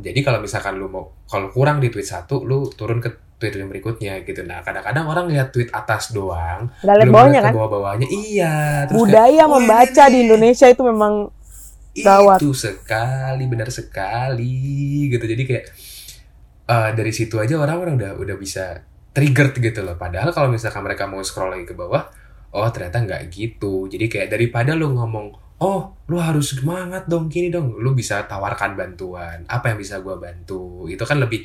Jadi 0.00 0.20
kalau 0.20 0.40
misalkan 0.40 0.76
lu 0.76 0.88
mau 0.92 1.24
kalau 1.24 1.48
kurang 1.48 1.80
di 1.80 1.88
tweet 1.88 2.04
satu, 2.04 2.44
lu 2.44 2.68
turun 2.68 3.00
ke 3.00 3.31
tweet 3.42 3.58
yang 3.58 3.66
berikutnya 3.66 4.22
gitu. 4.22 4.46
Nah, 4.46 4.62
kadang-kadang 4.62 5.10
orang 5.10 5.26
lihat 5.26 5.50
tweet 5.50 5.74
atas 5.74 6.14
doang, 6.14 6.70
lihat 6.86 7.02
belum 7.02 7.10
bawahnya 7.10 7.30
lihat 7.34 7.42
ke 7.42 7.48
kan? 7.50 7.54
bawah-bawahnya. 7.58 8.06
Iya, 8.06 8.54
terus 8.86 8.98
Budaya 9.02 9.26
kayak, 9.26 9.42
"Wah, 9.42 9.54
membaca 9.58 10.04
ini 10.06 10.12
di 10.14 10.18
Indonesia 10.30 10.66
itu 10.70 10.82
memang 10.86 11.14
Gawat. 11.92 12.40
itu 12.40 12.56
sekali 12.56 13.44
benar 13.52 13.68
sekali 13.68 15.12
gitu 15.12 15.20
jadi 15.28 15.44
kayak 15.44 15.64
eh, 16.72 16.90
dari 16.96 17.12
situ 17.12 17.36
aja 17.36 17.60
orang-orang 17.60 18.00
udah 18.00 18.12
udah 18.16 18.36
bisa 18.40 18.80
triggered 19.12 19.52
gitu 19.60 19.84
loh 19.84 20.00
padahal 20.00 20.32
kalau 20.32 20.48
misalkan 20.48 20.80
mereka 20.80 21.04
mau 21.04 21.20
scroll 21.20 21.52
lagi 21.52 21.68
ke 21.68 21.76
bawah 21.76 22.08
oh 22.56 22.68
ternyata 22.72 23.04
nggak 23.04 23.22
gitu 23.28 23.92
jadi 23.92 24.08
kayak 24.08 24.28
daripada 24.32 24.72
lu 24.72 24.96
ngomong 24.96 25.36
oh 25.60 26.00
lu 26.08 26.16
harus 26.16 26.56
semangat 26.56 27.04
dong 27.04 27.28
gini 27.28 27.52
dong 27.52 27.76
lu 27.76 27.92
bisa 27.92 28.24
tawarkan 28.24 28.72
bantuan 28.72 29.44
apa 29.44 29.76
yang 29.76 29.78
bisa 29.78 30.00
gua 30.00 30.16
bantu 30.16 30.88
itu 30.88 31.04
kan 31.04 31.20
lebih 31.20 31.44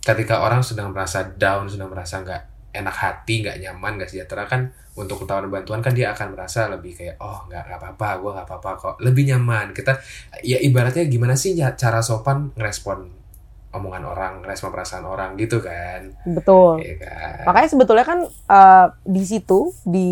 ketika 0.00 0.40
orang 0.40 0.64
sedang 0.64 0.92
merasa 0.92 1.24
down 1.24 1.68
sedang 1.68 1.92
merasa 1.92 2.24
nggak 2.24 2.72
enak 2.72 2.96
hati 2.96 3.44
nggak 3.44 3.56
nyaman 3.60 4.00
nggak 4.00 4.10
sejahtera 4.10 4.46
kan 4.46 4.70
untuk 4.98 5.24
tawaran 5.24 5.48
bantuan 5.48 5.80
kan 5.80 5.94
dia 5.96 6.12
akan 6.12 6.36
merasa 6.36 6.68
lebih 6.68 6.92
kayak 6.92 7.16
oh 7.22 7.46
nggak 7.48 7.62
nggak 7.66 7.78
apa-apa 7.78 8.08
gue 8.20 8.30
nggak 8.36 8.46
apa-apa 8.46 8.70
kok. 8.76 8.94
Lebih 9.00 9.32
nyaman. 9.32 9.72
Kita 9.72 9.96
ya 10.44 10.58
ibaratnya 10.60 11.06
gimana 11.08 11.34
sih 11.38 11.56
ya 11.56 11.72
cara 11.78 12.04
sopan 12.04 12.52
ngerespon 12.58 13.20
omongan 13.70 14.02
orang 14.02 14.32
ngerespon 14.42 14.74
perasaan 14.74 15.06
orang 15.06 15.38
gitu 15.38 15.62
kan. 15.62 16.10
Betul. 16.26 16.82
Iya 16.82 16.94
kan? 17.00 17.42
Makanya 17.48 17.68
sebetulnya 17.70 18.04
kan 18.06 18.18
eh, 18.28 18.86
di 19.06 19.22
situ 19.24 19.70
di 19.86 20.08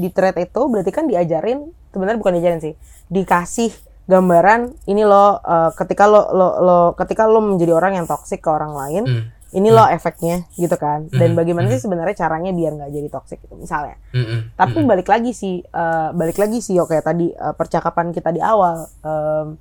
di 0.00 0.08
thread 0.10 0.34
itu 0.40 0.62
berarti 0.72 0.90
kan 0.90 1.04
diajarin 1.04 1.68
sebenarnya 1.92 2.18
bukan 2.18 2.34
diajarin 2.40 2.60
sih, 2.64 2.74
dikasih 3.12 3.70
gambaran 4.04 4.74
ini 4.84 5.02
lo 5.02 5.40
eh, 5.40 5.70
ketika 5.74 6.04
lo 6.04 6.28
lo 6.30 6.48
lo 6.60 6.78
ketika 6.94 7.24
lo 7.24 7.40
menjadi 7.40 7.72
orang 7.72 7.92
yang 8.02 8.06
toksik 8.06 8.44
ke 8.44 8.50
orang 8.52 8.76
lain, 8.76 9.02
Hmm, 9.08 9.24
ini 9.54 9.70
lo 9.70 9.86
efeknya 9.86 10.44
gitu 10.58 10.74
kan. 10.74 11.06
Dan 11.08 11.32
Hmm, 11.32 11.38
bagaimana 11.38 11.70
hmm. 11.70 11.74
sih 11.78 11.80
sebenarnya 11.86 12.16
caranya 12.18 12.50
biar 12.50 12.72
nggak 12.74 12.90
jadi 12.90 13.08
toksik 13.08 13.38
itu 13.46 13.54
misalnya. 13.54 13.96
mm, 14.10 14.18
mm, 14.18 14.40
Tapi 14.58 14.78
mm, 14.82 14.88
balik 14.90 15.08
lagi 15.08 15.30
sih, 15.30 15.62
eh, 15.62 16.08
balik 16.12 16.36
lagi 16.36 16.58
sih 16.58 16.76
oke 16.76 16.98
tadi 17.00 17.30
eh, 17.30 17.54
percakapan 17.54 18.10
kita 18.10 18.34
di 18.34 18.42
awal. 18.42 18.82
em, 19.00 19.56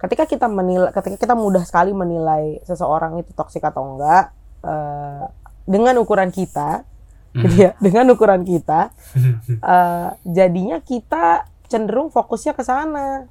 ketika 0.00 0.24
kita 0.24 0.46
menilai, 0.48 0.90
ketika 0.92 1.16
kita 1.16 1.34
mudah 1.36 1.64
sekali 1.64 1.92
menilai 1.92 2.60
seseorang 2.64 3.20
itu 3.20 3.30
toksik 3.32 3.62
atau 3.62 3.94
enggak 3.94 4.32
eh, 4.64 5.24
dengan 5.68 5.96
ukuran 6.00 6.28
kita, 6.32 6.82
mm. 7.36 7.40
gitu 7.44 7.56
ya, 7.68 7.70
dengan 7.84 8.10
ukuran 8.12 8.42
kita, 8.48 8.90
eh, 9.48 10.08
jadinya 10.24 10.80
kita 10.80 11.46
cenderung 11.68 12.08
fokusnya 12.08 12.52
ke 12.52 12.64
sana. 12.64 13.28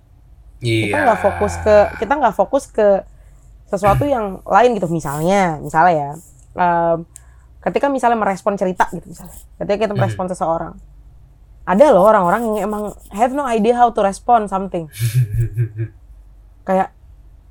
Kita 0.64 0.96
Iya. 0.96 1.04
nggak 1.04 1.20
fokus 1.22 1.54
ke, 1.58 1.76
kita 1.98 2.14
nggak 2.16 2.34
fokus 2.34 2.64
ke 2.66 2.88
sesuatu 3.66 4.04
yang 4.04 4.40
lain 4.44 4.74
gitu. 4.74 4.88
Misalnya, 4.88 5.60
misalnya 5.60 5.94
ya, 5.94 6.10
em, 6.56 6.98
ketika 7.62 7.88
misalnya 7.88 8.16
merespon 8.16 8.54
cerita 8.54 8.88
gitu 8.90 9.04
misalnya, 9.06 9.36
ketika 9.58 9.78
kita 9.82 9.94
merespon 9.94 10.26
seseorang, 10.26 10.74
ada 11.64 11.86
loh 11.90 12.04
orang-orang 12.04 12.42
yang 12.54 12.58
emang 12.66 12.84
have 13.10 13.32
no 13.32 13.44
idea 13.46 13.74
how 13.74 13.88
to 13.88 14.00
respond 14.00 14.48
something. 14.48 14.88
Kayak 16.64 16.96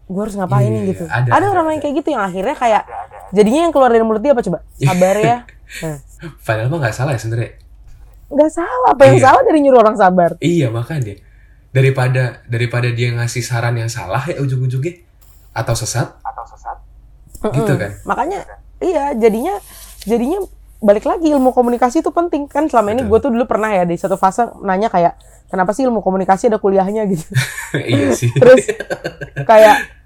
gue 0.04 0.20
harus 0.20 0.34
ngapain 0.34 0.68
nih 0.68 0.82
gitu. 0.90 1.04
ada, 1.06 1.24
Ada, 1.26 1.36
ada, 1.38 1.46
orang 1.50 1.66
ada. 1.66 1.72
yang 1.72 1.80
kayak 1.80 1.94
gitu 1.96 2.08
yang 2.10 2.22
akhirnya 2.22 2.52
kayak 2.54 2.82
jadinya 3.30 3.60
yang 3.62 3.72
keluar 3.72 3.88
dari 3.88 4.04
mulut 4.04 4.20
dia 4.20 4.32
apa 4.32 4.42
coba? 4.42 4.58
Sabar 4.74 5.16
ya. 5.16 5.36
Nah, 5.80 5.96
Padahal 6.46 6.68
mah 6.68 6.78
nggak 6.78 6.94
salah 6.94 7.12
ya 7.12 7.20
sebenarnya. 7.20 7.52
nggak 8.28 8.48
salah 8.50 8.88
apa 8.88 9.02
yang 9.04 9.16
Iya. 9.16 9.24
salah 9.26 9.40
dari 9.42 9.58
nyuruh 9.60 9.80
orang 9.80 9.96
sabar. 9.96 10.30
Iya 10.38 10.68
makanya 10.68 11.20
daripada 11.72 12.44
daripada 12.46 12.88
dia 12.92 13.10
ngasih 13.16 13.40
saran 13.40 13.74
yang 13.80 13.88
salah 13.88 14.22
ya 14.28 14.38
ujung-ujungnya 14.38 15.00
atau 15.52 15.72
sesat 15.72 16.12
gitu 17.42 17.72
Mm-mm. 17.74 17.80
kan. 17.80 17.90
Makanya 18.06 18.40
iya 18.78 19.16
jadinya 19.18 19.58
jadinya 20.06 20.38
balik 20.82 21.06
lagi 21.06 21.30
ilmu 21.30 21.54
komunikasi 21.54 22.02
itu 22.02 22.10
penting 22.10 22.46
kan 22.50 22.66
selama 22.66 22.94
ini 22.94 23.02
gue 23.06 23.18
tuh 23.18 23.30
dulu 23.30 23.46
pernah 23.46 23.70
ya 23.70 23.86
di 23.86 23.94
satu 23.94 24.18
fase 24.18 24.46
nanya 24.62 24.90
kayak 24.90 25.14
kenapa 25.46 25.70
sih 25.74 25.86
ilmu 25.86 26.02
komunikasi 26.02 26.50
ada 26.50 26.58
kuliahnya 26.58 27.06
gitu. 27.10 27.26
iya 27.98 28.10
sih. 28.14 28.30
Terus 28.42 28.66
kayak 29.42 30.02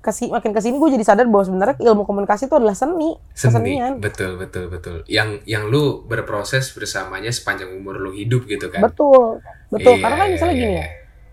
kasi 0.00 0.32
makin 0.32 0.56
ke 0.56 0.60
sini 0.64 0.80
gue 0.80 0.90
jadi 0.96 1.04
sadar 1.04 1.28
bahwa 1.28 1.44
sebenarnya 1.44 1.76
ilmu 1.76 2.08
komunikasi 2.08 2.48
itu 2.48 2.56
adalah 2.56 2.72
seni, 2.72 3.20
Seni, 3.36 3.52
kesenian. 3.52 3.92
betul 4.00 4.40
betul 4.40 4.72
betul. 4.72 4.96
Yang 5.04 5.44
yang 5.44 5.68
lu 5.68 6.08
berproses 6.08 6.72
bersamanya 6.72 7.28
sepanjang 7.28 7.68
umur 7.76 8.00
lu 8.00 8.10
hidup 8.16 8.48
gitu 8.48 8.72
kan. 8.72 8.80
Betul, 8.80 9.44
betul. 9.70 9.94
Iya, 9.94 10.02
Karena 10.02 10.16
kan 10.16 10.28
misalnya 10.28 10.54
iya, 10.54 10.60
gini 10.60 10.72
iya. 10.72 10.80
ya, 10.80 10.88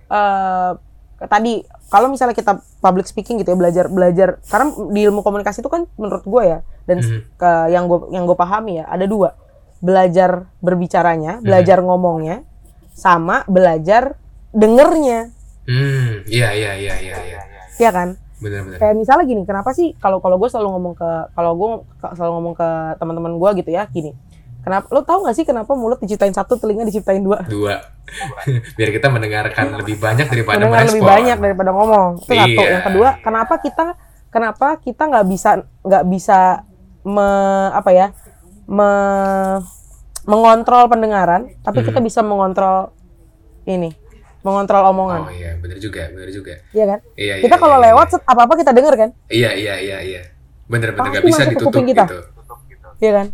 eh 0.08 0.71
tadi 1.19 1.54
kalau 1.89 2.08
misalnya 2.08 2.32
kita 2.32 2.54
public 2.78 3.04
speaking 3.04 3.41
gitu 3.41 3.50
ya 3.50 3.58
belajar 3.58 3.86
belajar 3.88 4.38
karena 4.43 4.65
di 4.88 5.02
ilmu 5.02 5.19
komunikasi 5.19 5.60
itu 5.60 5.67
kan 5.67 5.89
menurut 5.97 6.21
gue 6.21 6.43
ya 6.45 6.60
dan 6.86 7.02
Mhm. 7.02 7.19
ke 7.36 7.52
yang 7.67 7.89
gue 7.89 8.00
yang 8.12 8.23
gue 8.23 8.38
pahami 8.38 8.78
ya 8.78 8.86
ada 8.86 9.04
dua 9.04 9.34
belajar 9.78 10.45
berbicaranya 10.60 11.41
belajar 11.41 11.82
ngomongnya 11.82 12.45
sama 12.93 13.41
belajar 13.45 14.13
dengernya 14.52 15.34
Hmm, 15.65 16.23
iya 16.26 16.54
iya 16.54 16.71
iya 16.78 16.95
iya 16.95 17.17
iya. 17.19 17.41
ya 17.76 17.89
kan 17.89 18.15
benar-benar 18.38 18.78
kayak 18.78 18.95
misalnya 18.95 19.26
gini 19.26 19.41
kenapa 19.43 19.73
sih 19.73 19.97
kalau 19.97 20.21
kalau 20.21 20.38
gue 20.38 20.47
selalu 20.47 20.69
ngomong 20.71 20.93
ke 20.93 21.10
kalau 21.34 21.52
gue 21.54 21.69
selalu 22.13 22.32
ngomong 22.38 22.54
ke 22.54 22.69
teman-teman 22.95 23.34
gue 23.36 23.50
gitu 23.60 23.69
ya 23.69 23.84
gini 23.89 24.13
kenapa 24.67 24.86
lo 24.91 25.01
tahu 25.08 25.19
nggak 25.23 25.36
sih 25.39 25.45
kenapa 25.47 25.71
mulut 25.80 25.99
diciptain 26.03 26.36
satu 26.36 26.60
telinga 26.60 26.84
diciptain 26.84 27.23
dua? 27.23 27.47
Dua. 27.47 27.80
Biar 28.77 28.89
kita 28.91 29.08
mendengarkan 29.08 29.80
lebih 29.80 29.95
banyak 29.95 30.27
daripada 30.27 30.60
mendengar 30.60 30.91
lebih 30.91 31.03
merespon. 31.03 31.13
banyak 31.15 31.38
daripada 31.39 31.71
ngomong. 31.71 32.10
Itu 32.19 32.34
satu. 32.36 32.51
Iya. 32.51 32.67
yang 32.67 32.84
kedua 32.84 33.10
kenapa 33.23 33.53
kita 33.63 33.86
kenapa 34.27 34.67
kita 34.84 35.03
nggak 35.08 35.25
bisa 35.32 35.49
nggak 35.88 36.03
bisa 36.12 36.39
me, 37.08 37.27
apa 37.71 37.89
ya 37.95 38.08
me, 38.67 38.89
mengontrol 40.27 40.91
pendengaran 40.91 41.47
tapi 41.63 41.88
kita 41.88 42.03
bisa 42.03 42.19
mengontrol 42.19 42.91
ini 43.63 43.95
mengontrol 44.43 44.84
oh 44.84 44.91
omongan 44.91 45.32
iya 45.32 45.56
benar 45.60 45.80
juga 45.80 46.08
benar 46.12 46.30
juga. 46.32 46.56
Iya 46.71 46.86
kan? 46.88 46.99
Iya 47.19 47.36
kita 47.43 47.56
iya, 47.56 47.63
kalau 47.63 47.77
iya, 47.80 47.86
lewat 47.91 48.08
set 48.15 48.21
apa 48.23 48.41
apa 48.47 48.53
kita 48.56 48.71
denger 48.71 48.93
kan? 48.95 49.10
Iya 49.27 49.51
iya 49.56 49.73
iya 49.80 49.97
iya. 50.03 50.21
Benar-benar 50.71 51.19
nggak 51.19 51.23
Pasti 51.23 51.32
bisa 51.36 51.43
ditutup 51.51 51.84
kita. 51.84 52.03
gitu. 52.08 52.19
Iya 53.03 53.12
kan. 53.12 53.27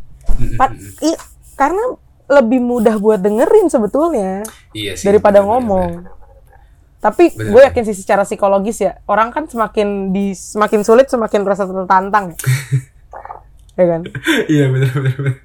I- 1.01 1.21
karena 1.53 1.83
lebih 2.25 2.59
mudah 2.59 2.95
buat 2.95 3.19
dengerin 3.19 3.67
sebetulnya 3.67 4.41
iya 4.71 4.93
sih 4.93 5.05
daripada 5.05 5.39
benar-benar. 5.39 5.61
ngomong 5.61 5.89
tapi 6.97 7.29
Bener. 7.29 7.51
gue 7.51 7.61
yakin 7.65 7.83
sih 7.83 7.95
secara 7.95 8.23
psikologis 8.23 8.79
ya 8.79 8.95
orang 9.05 9.29
kan 9.29 9.43
semakin 9.43 9.87
di 10.09 10.31
semakin 10.31 10.81
sulit 10.81 11.05
semakin 11.05 11.41
merasa 11.41 11.63
tertantang 11.63 12.31
ya 13.77 13.85
kan 13.87 14.01
iya 14.47 14.65
benar-benar 14.67 15.35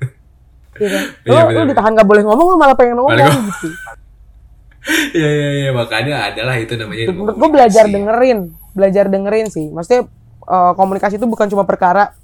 Iya 0.78 0.88
kan? 0.88 1.04
Iya, 1.24 1.26
Lo, 1.26 1.34
bener, 1.34 1.50
lo 1.50 1.58
bener. 1.58 1.68
ditahan 1.68 1.90
gak 1.92 2.06
boleh 2.06 2.22
ngomong, 2.22 2.46
lo 2.46 2.56
malah 2.56 2.78
pengen 2.78 2.94
ngomong 2.94 3.18
gitu. 3.50 3.66
iya 5.12 5.28
iya 5.28 5.48
iya 5.58 5.70
makanya 5.70 6.30
adalah 6.30 6.54
itu 6.54 6.70
namanya 6.72 7.10
Menurut 7.10 7.34
gue 7.34 7.48
belajar 7.50 7.82
komunikasi. 7.82 7.96
dengerin, 7.98 8.38
belajar 8.72 9.04
dengerin 9.04 9.46
sih. 9.50 9.66
Maksudnya 9.68 10.06
eh, 10.46 10.72
komunikasi 10.72 11.18
itu 11.18 11.26
bukan 11.26 11.50
cuma 11.50 11.64
perkara 11.64 12.14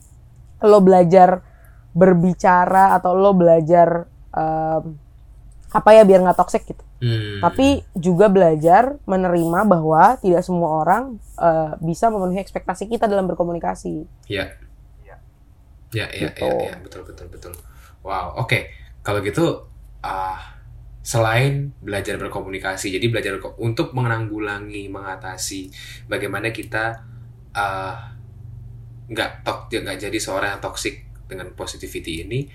lo 0.61 0.79
belajar 0.79 1.43
berbicara 1.95 2.99
atau 2.99 3.15
lo 3.15 3.33
belajar 3.33 4.11
em, 4.35 4.99
apa 5.75 5.91
ya 5.91 6.03
biar 6.07 6.23
nggak 6.23 6.39
toxic 6.39 6.67
gitu. 6.67 6.85
Hmm. 7.03 7.43
Tapi 7.43 7.83
juga 7.99 8.31
belajar 8.31 8.99
menerima 9.07 9.67
bahwa 9.67 10.19
tidak 10.23 10.43
semua 10.47 10.83
orang 10.83 11.19
eh, 11.39 11.73
bisa 11.83 12.11
memenuhi 12.11 12.39
ekspektasi 12.43 12.87
kita 12.91 13.07
dalam 13.11 13.27
berkomunikasi. 13.31 14.07
Ya. 14.31 14.55
Ya, 15.95 16.11
ya, 16.11 16.27
Gitu. 16.27 16.43
ya, 16.43 16.75
ya, 16.75 16.77
betul, 16.83 17.07
betul, 17.07 17.27
betul. 17.31 17.53
Wow, 18.03 18.43
oke. 18.43 18.67
Kalau 19.07 19.23
gitu, 19.23 19.71
ah, 20.03 20.59
selain 21.07 21.71
belajar 21.79 22.19
berkomunikasi, 22.19 22.91
jadi 22.91 23.07
belajar 23.15 23.39
untuk 23.63 23.95
menanggulangi, 23.95 24.91
mengatasi 24.91 25.71
bagaimana 26.11 26.51
kita 26.51 26.99
nggak 29.07 29.31
tok, 29.47 29.71
nggak 29.71 29.99
jadi 30.03 30.19
seorang 30.19 30.59
yang 30.59 30.63
toxic 30.65 31.07
dengan 31.35 31.51
positivity 31.59 32.23
ini 32.23 32.47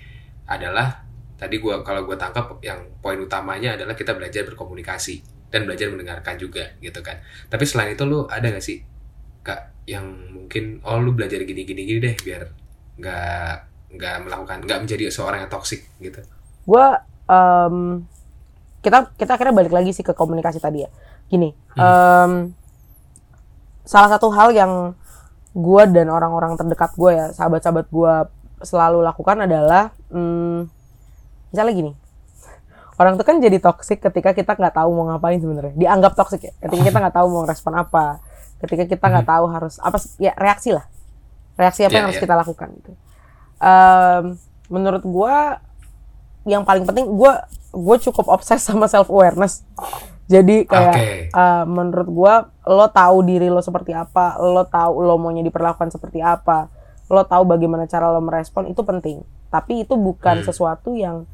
adalah 0.48 1.04
tadi 1.36 1.60
gua 1.60 1.84
kalau 1.84 2.08
gua 2.08 2.16
tangkap 2.16 2.56
yang 2.64 2.80
poin 3.04 3.20
utamanya 3.20 3.76
adalah 3.76 3.92
kita 3.92 4.16
belajar 4.16 4.48
berkomunikasi 4.48 5.20
dan 5.52 5.68
belajar 5.68 5.92
mendengarkan 5.92 6.40
juga 6.40 6.74
gitu 6.80 7.04
kan. 7.04 7.20
Tapi 7.52 7.64
selain 7.68 7.92
itu 7.92 8.04
lu 8.08 8.24
ada 8.26 8.48
gak 8.48 8.64
sih 8.64 8.80
kak 9.40 9.84
yang 9.88 10.04
mungkin 10.30 10.78
oh 10.84 11.00
lu 11.00 11.16
belajar 11.16 11.40
gini 11.42 11.64
gini 11.64 11.82
gini 11.88 11.98
deh 11.98 12.14
biar 12.20 12.42
nggak 13.00 13.54
nggak 13.96 14.16
melakukan 14.22 14.58
nggak 14.68 14.80
menjadi 14.86 15.10
seorang 15.10 15.44
yang 15.44 15.50
toksik 15.50 15.82
gitu? 15.98 16.20
Gue 16.68 16.86
em, 17.26 18.04
kita 18.84 19.10
kita 19.16 19.34
akhirnya 19.34 19.56
balik 19.56 19.74
lagi 19.74 19.90
sih 19.90 20.04
ke 20.06 20.14
komunikasi 20.14 20.62
tadi 20.62 20.86
ya. 20.86 20.90
Gini 21.26 21.50
em, 21.74 22.54
salah 23.82 24.10
satu 24.12 24.30
hal 24.30 24.54
yang 24.54 24.94
gue 25.50 25.82
dan 25.90 26.06
orang-orang 26.14 26.54
terdekat 26.54 26.94
gue 26.94 27.10
ya 27.10 27.26
sahabat-sahabat 27.34 27.90
gue 27.90 28.14
selalu 28.60 29.04
lakukan 29.04 29.44
adalah 29.44 29.92
hmm, 30.12 30.68
misalnya 31.52 31.74
gini. 31.74 31.92
Orang 33.00 33.16
tuh 33.16 33.24
kan 33.24 33.40
jadi 33.40 33.56
toksik 33.56 34.04
ketika 34.04 34.36
kita 34.36 34.52
nggak 34.56 34.76
tahu 34.76 34.92
mau 34.92 35.08
ngapain 35.08 35.40
sebenarnya. 35.40 35.72
Dianggap 35.76 36.12
toksik 36.16 36.40
ya 36.44 36.52
ketika 36.60 36.82
kita 36.92 36.98
nggak 37.00 37.16
tahu 37.16 37.26
mau 37.32 37.44
respon 37.48 37.72
apa 37.76 38.20
ketika 38.60 38.84
kita 38.84 39.04
nggak 39.08 39.28
tahu 39.28 39.44
harus 39.48 39.80
apa 39.80 39.96
ya 40.20 40.36
reaksi 40.36 40.76
lah. 40.76 40.84
Reaksi 41.56 41.84
apa 41.84 41.92
Iya, 41.92 41.96
yang 41.96 42.06
harus 42.08 42.18
iya. 42.20 42.24
kita 42.28 42.34
lakukan 42.36 42.68
gitu. 42.76 42.92
Em, 43.60 44.24
menurut 44.70 45.04
gue 45.04 45.34
yang 46.48 46.64
paling 46.64 46.88
penting 46.88 47.04
gue 47.04 47.32
gue 47.70 47.96
cukup 48.08 48.32
obses 48.32 48.64
sama 48.64 48.88
self 48.88 49.12
awareness 49.12 49.66
jadi 50.30 50.64
kayak 50.64 50.94
Oke. 50.96 51.10
eh, 51.34 51.64
menurut 51.66 52.08
gue 52.08 52.34
lo 52.70 52.86
tahu 52.88 53.16
diri 53.26 53.50
lo 53.50 53.60
seperti 53.60 53.92
apa 53.92 54.38
lo 54.40 54.62
tahu 54.64 55.02
lo 55.04 55.18
maunya 55.18 55.42
diperlakukan 55.42 55.90
seperti 55.92 56.22
apa 56.22 56.70
lo 57.10 57.22
tahu 57.22 57.42
bagaimana 57.44 57.84
cara 57.84 58.08
lo 58.08 58.18
merespon 58.18 58.64
itu 58.64 58.80
penting. 58.80 59.20
Tapi 59.48 59.82
itu 59.82 59.94
bukan 59.94 60.40
Hmm. 60.40 60.46
sesuatu 60.46 60.94
yang 60.94 61.26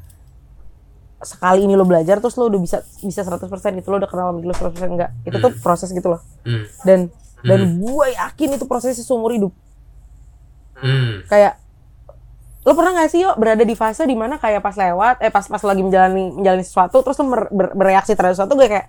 sekali 1.17 1.63
ini 1.63 1.73
lo 1.73 1.81
belajar 1.81 2.17
terus 2.17 2.33
lo 2.33 2.45
udah 2.45 2.57
bisa 2.57 2.77
bisa 2.99 3.21
100% 3.21 3.41
itu 3.73 3.87
lo 3.87 3.97
udah 3.97 4.05
kenal 4.05 4.25
sama 4.27 4.37
diri 4.37 4.47
lo 4.47 4.55
100% 4.55 4.89
enggak. 4.91 5.09
Itu 5.23 5.37
tuh 5.37 5.53
proses 5.57 5.89
gitu 5.89 6.09
loh. 6.09 6.21
Hmm. 6.41 6.65
dan 6.83 6.99
dan 7.39 7.59
gue 7.77 8.07
yakin 8.11 8.49
itu 8.51 8.65
prosesnya 8.65 8.97
seumur 8.99 9.29
hidup. 9.29 9.53
Hmm. 10.75 11.25
kayak 11.25 11.57
lo 12.61 12.73
pernah 12.73 12.93
gak 12.95 13.09
sih 13.09 13.23
yuk 13.23 13.33
berada 13.35 13.61
di 13.61 13.73
fase 13.73 14.03
di 14.03 14.13
mana 14.13 14.35
kayak 14.35 14.59
pas 14.59 14.75
lewat 14.75 15.21
eh 15.21 15.31
pas 15.31 15.41
pas 15.41 15.57
lagi 15.59 15.79
menjalani 15.79 16.29
menjalani 16.31 16.61
sesuatu 16.61 16.99
terus 16.99 17.15
lo 17.15 17.25
ber- 17.47 17.73
bereaksi 17.73 18.11
terhadap 18.11 18.35
sesuatu 18.35 18.53
gue 18.53 18.67
kayak 18.67 18.85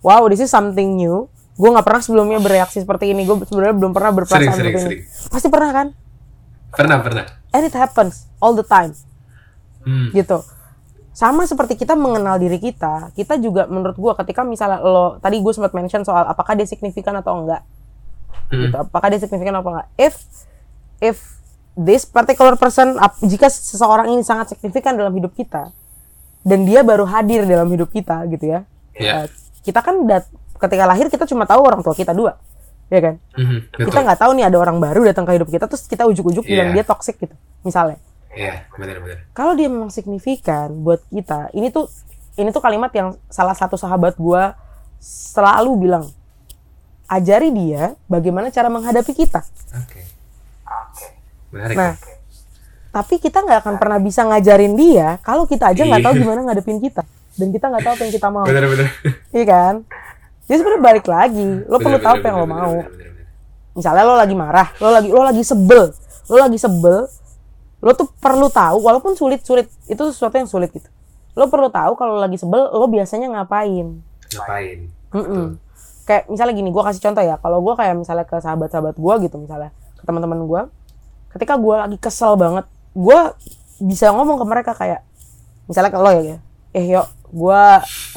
wow 0.00 0.24
this 0.26 0.40
is 0.40 0.48
something 0.48 0.96
new. 0.96 1.28
Gue 1.54 1.68
nggak 1.68 1.84
pernah 1.86 2.00
sebelumnya 2.00 2.38
bereaksi 2.38 2.80
seperti 2.80 3.10
ini 3.10 3.22
gue 3.22 3.36
sebenarnya 3.42 3.72
belum 3.74 3.92
pernah 3.92 4.12
berperasaan 4.14 4.48
Sering, 4.48 4.52
sering, 4.54 4.74
seperti 4.74 4.80
sering. 4.82 5.00
ini 5.22 5.30
pasti 5.30 5.48
pernah 5.48 5.70
kan 5.70 5.86
pernah 6.74 6.98
pernah. 7.02 7.24
And 7.50 7.66
it 7.66 7.74
happens 7.74 8.30
all 8.38 8.54
the 8.54 8.66
time. 8.66 8.94
Hmm. 9.80 10.12
gitu. 10.12 10.44
Sama 11.16 11.48
seperti 11.48 11.74
kita 11.74 11.96
mengenal 11.96 12.36
diri 12.36 12.60
kita 12.60 13.12
kita 13.16 13.40
juga 13.40 13.64
menurut 13.64 13.96
gue 13.96 14.12
ketika 14.24 14.44
misalnya 14.44 14.80
lo 14.84 15.16
tadi 15.18 15.40
gue 15.40 15.52
sempat 15.52 15.72
mention 15.72 16.04
soal 16.04 16.28
apakah 16.28 16.52
dia 16.52 16.68
signifikan 16.68 17.16
atau 17.16 17.44
enggak. 17.44 17.64
Hmm. 18.52 18.60
gitu. 18.68 18.76
Apakah 18.76 19.08
dia 19.08 19.20
signifikan 19.20 19.56
atau 19.56 19.72
enggak? 19.72 19.88
If 19.96 20.14
if 21.00 21.16
this 21.80 22.04
particular 22.04 22.60
person 22.60 23.00
ap- 23.00 23.20
jika 23.24 23.48
seseorang 23.48 24.12
ini 24.12 24.20
sangat 24.20 24.52
signifikan 24.52 24.94
dalam 25.00 25.16
hidup 25.16 25.32
kita 25.32 25.72
dan 26.44 26.64
dia 26.68 26.84
baru 26.84 27.08
hadir 27.08 27.48
dalam 27.48 27.68
hidup 27.72 27.88
kita 27.88 28.24
gitu 28.28 28.52
ya. 28.52 28.60
Ya. 28.96 29.24
eh, 29.24 29.32
kita 29.64 29.80
kan 29.80 30.04
dat- 30.04 30.28
ketika 30.60 30.84
lahir 30.84 31.08
kita 31.08 31.24
cuma 31.24 31.48
tahu 31.48 31.64
orang 31.64 31.80
tua 31.80 31.96
kita 31.96 32.12
dua 32.12 32.36
ya 32.90 33.00
kan? 33.00 33.14
Mhm, 33.32 33.58
betul. 33.70 33.86
Kita 33.86 33.98
nggak 34.02 34.18
tahu 34.18 34.30
nih 34.34 34.44
ada 34.44 34.56
orang 34.58 34.76
baru 34.76 35.00
datang 35.02 35.22
ke 35.22 35.32
hidup 35.32 35.48
kita 35.48 35.64
terus 35.64 35.86
kita 35.86 36.04
ujuk-ujuk 36.04 36.42
bilang 36.42 36.70
Iya. 36.70 36.74
dia 36.76 36.84
toxic 36.84 37.16
gitu 37.16 37.32
misalnya. 37.62 37.96
Iya, 38.30 38.66
benar-benar 38.70 39.26
kalau 39.30 39.54
dia 39.54 39.66
memang 39.66 39.88
signifikan 39.88 40.70
buat 40.76 41.02
kita 41.08 41.50
ini 41.50 41.70
tuh 41.70 41.86
ini 42.34 42.50
tuh 42.50 42.58
kalimat 42.58 42.90
yang 42.90 43.16
salah 43.26 43.54
satu 43.54 43.74
sahabat 43.74 44.14
gua 44.14 44.54
selalu 44.98 45.72
bilang. 45.80 46.04
Ajari 47.06 47.50
dia 47.50 47.98
bagaimana 48.06 48.50
cara 48.50 48.66
menghadapi 48.66 49.10
kita. 49.12 49.42
Oke. 49.74 50.02
Menarik 51.50 51.74
nah 51.74 51.94
tapi 52.90 53.18
kita 53.18 53.38
nggak 53.40 53.62
akan 53.62 53.74
pernah 53.78 53.98
bisa 53.98 54.22
ngajarin 54.22 54.74
dia 54.74 55.18
kalau 55.22 55.46
kita 55.46 55.70
aja 55.70 55.78
nggak 55.80 56.02
tahu 56.02 56.14
Iya. 56.14 56.22
gimana 56.22 56.40
ngadepin 56.42 56.78
kita. 56.78 57.02
Dan 57.34 57.50
kita 57.50 57.66
nggak 57.66 57.82
tahu 57.82 57.92
apa 57.94 58.02
yang 58.02 58.14
kita 58.14 58.28
mau. 58.28 58.42
Benar-benar 58.42 58.88
iya 59.30 59.44
kan 59.44 59.74
jadi 60.50 60.58
sebenarnya 60.58 60.82
balik 60.82 61.06
lagi 61.06 61.62
lo 61.70 61.78
perlu 61.78 61.98
tahu 62.02 62.14
apa 62.18 62.26
yang 62.26 62.38
lo 62.42 62.48
mau. 62.50 62.74
misalnya 63.70 64.02
lo 64.02 64.18
lagi 64.18 64.34
marah 64.34 64.68
lo 64.82 64.90
lagi 64.90 65.08
lo 65.14 65.22
lagi 65.22 65.42
sebel 65.46 65.94
lo 66.26 66.36
lagi 66.42 66.58
sebel 66.58 67.06
lo 67.80 67.90
tuh 67.96 68.10
perlu 68.18 68.50
tahu 68.50 68.82
walaupun 68.82 69.14
sulit 69.14 69.40
sulit 69.46 69.70
itu 69.88 70.02
sesuatu 70.12 70.36
yang 70.36 70.44
sulit 70.44 70.68
gitu. 70.68 70.84
Lo 71.32 71.48
perlu 71.48 71.72
tahu 71.72 71.96
kalau 71.96 72.20
lagi 72.20 72.36
sebel 72.36 72.68
lo 72.68 72.84
biasanya 72.92 73.32
ngapain? 73.32 74.04
Ngapain? 74.36 74.78
Mm-mm. 75.10 75.46
kayak 76.04 76.26
misalnya 76.28 76.54
gini 76.54 76.68
gue 76.68 76.82
kasih 76.84 77.02
contoh 77.02 77.24
ya. 77.24 77.40
Kalau 77.40 77.58
gue 77.64 77.74
kayak 77.80 77.94
misalnya 77.96 78.28
ke 78.28 78.36
sahabat-sahabat 78.36 79.00
gue 79.00 79.14
gitu 79.24 79.36
misalnya 79.40 79.72
ke 79.96 80.04
teman-teman 80.04 80.44
gue 80.44 80.62
ketika 81.32 81.56
gue 81.56 81.74
lagi 81.76 81.96
kesel 81.96 82.36
banget 82.36 82.66
gue 82.92 83.18
bisa 83.80 84.12
ngomong 84.12 84.36
ke 84.36 84.46
mereka 84.46 84.72
kayak 84.76 85.00
misalnya 85.70 85.90
ke 85.94 85.98
lo 85.98 86.10
ya 86.12 86.36
eh 86.74 86.84
yuk 86.84 87.06
gue 87.30 87.62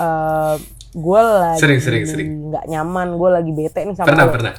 uh, 0.01 0.55
gue 0.93 1.19
lagi 1.19 1.57
Sering, 1.57 1.79
sering, 1.79 2.03
sering. 2.05 2.29
nggak 2.47 2.65
nyaman 2.67 3.07
gue 3.13 3.29
lagi 3.31 3.51
bete 3.51 3.81
nih 3.81 3.93
sama 3.93 4.07
pernah 4.07 4.23
lo 4.23 4.31
pernah? 4.31 4.53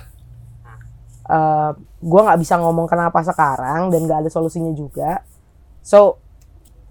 Uh, 1.24 1.70
gue 1.98 2.20
nggak 2.20 2.36
bisa 2.36 2.54
ngomong 2.56 2.84
kenapa 2.84 3.22
sekarang 3.22 3.88
dan 3.88 4.00
nggak 4.02 4.18
ada 4.20 4.28
solusinya 4.28 4.70
juga. 4.70 5.24
So 5.80 6.20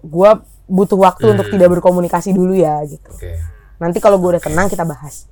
gue 0.00 0.30
butuh 0.64 0.96
waktu 0.96 1.30
untuk 1.30 1.46
Hmm. 1.46 1.54
tidak 1.54 1.68
berkomunikasi 1.72 2.32
dulu 2.32 2.52
ya 2.52 2.82
gitu. 2.82 3.10
Oke. 3.10 3.38
Nanti 3.76 3.98
kalau 3.98 4.16
gue 4.16 4.32
udah 4.32 4.42
tenang 4.42 4.66
kita 4.66 4.82
bahas. 4.82 5.28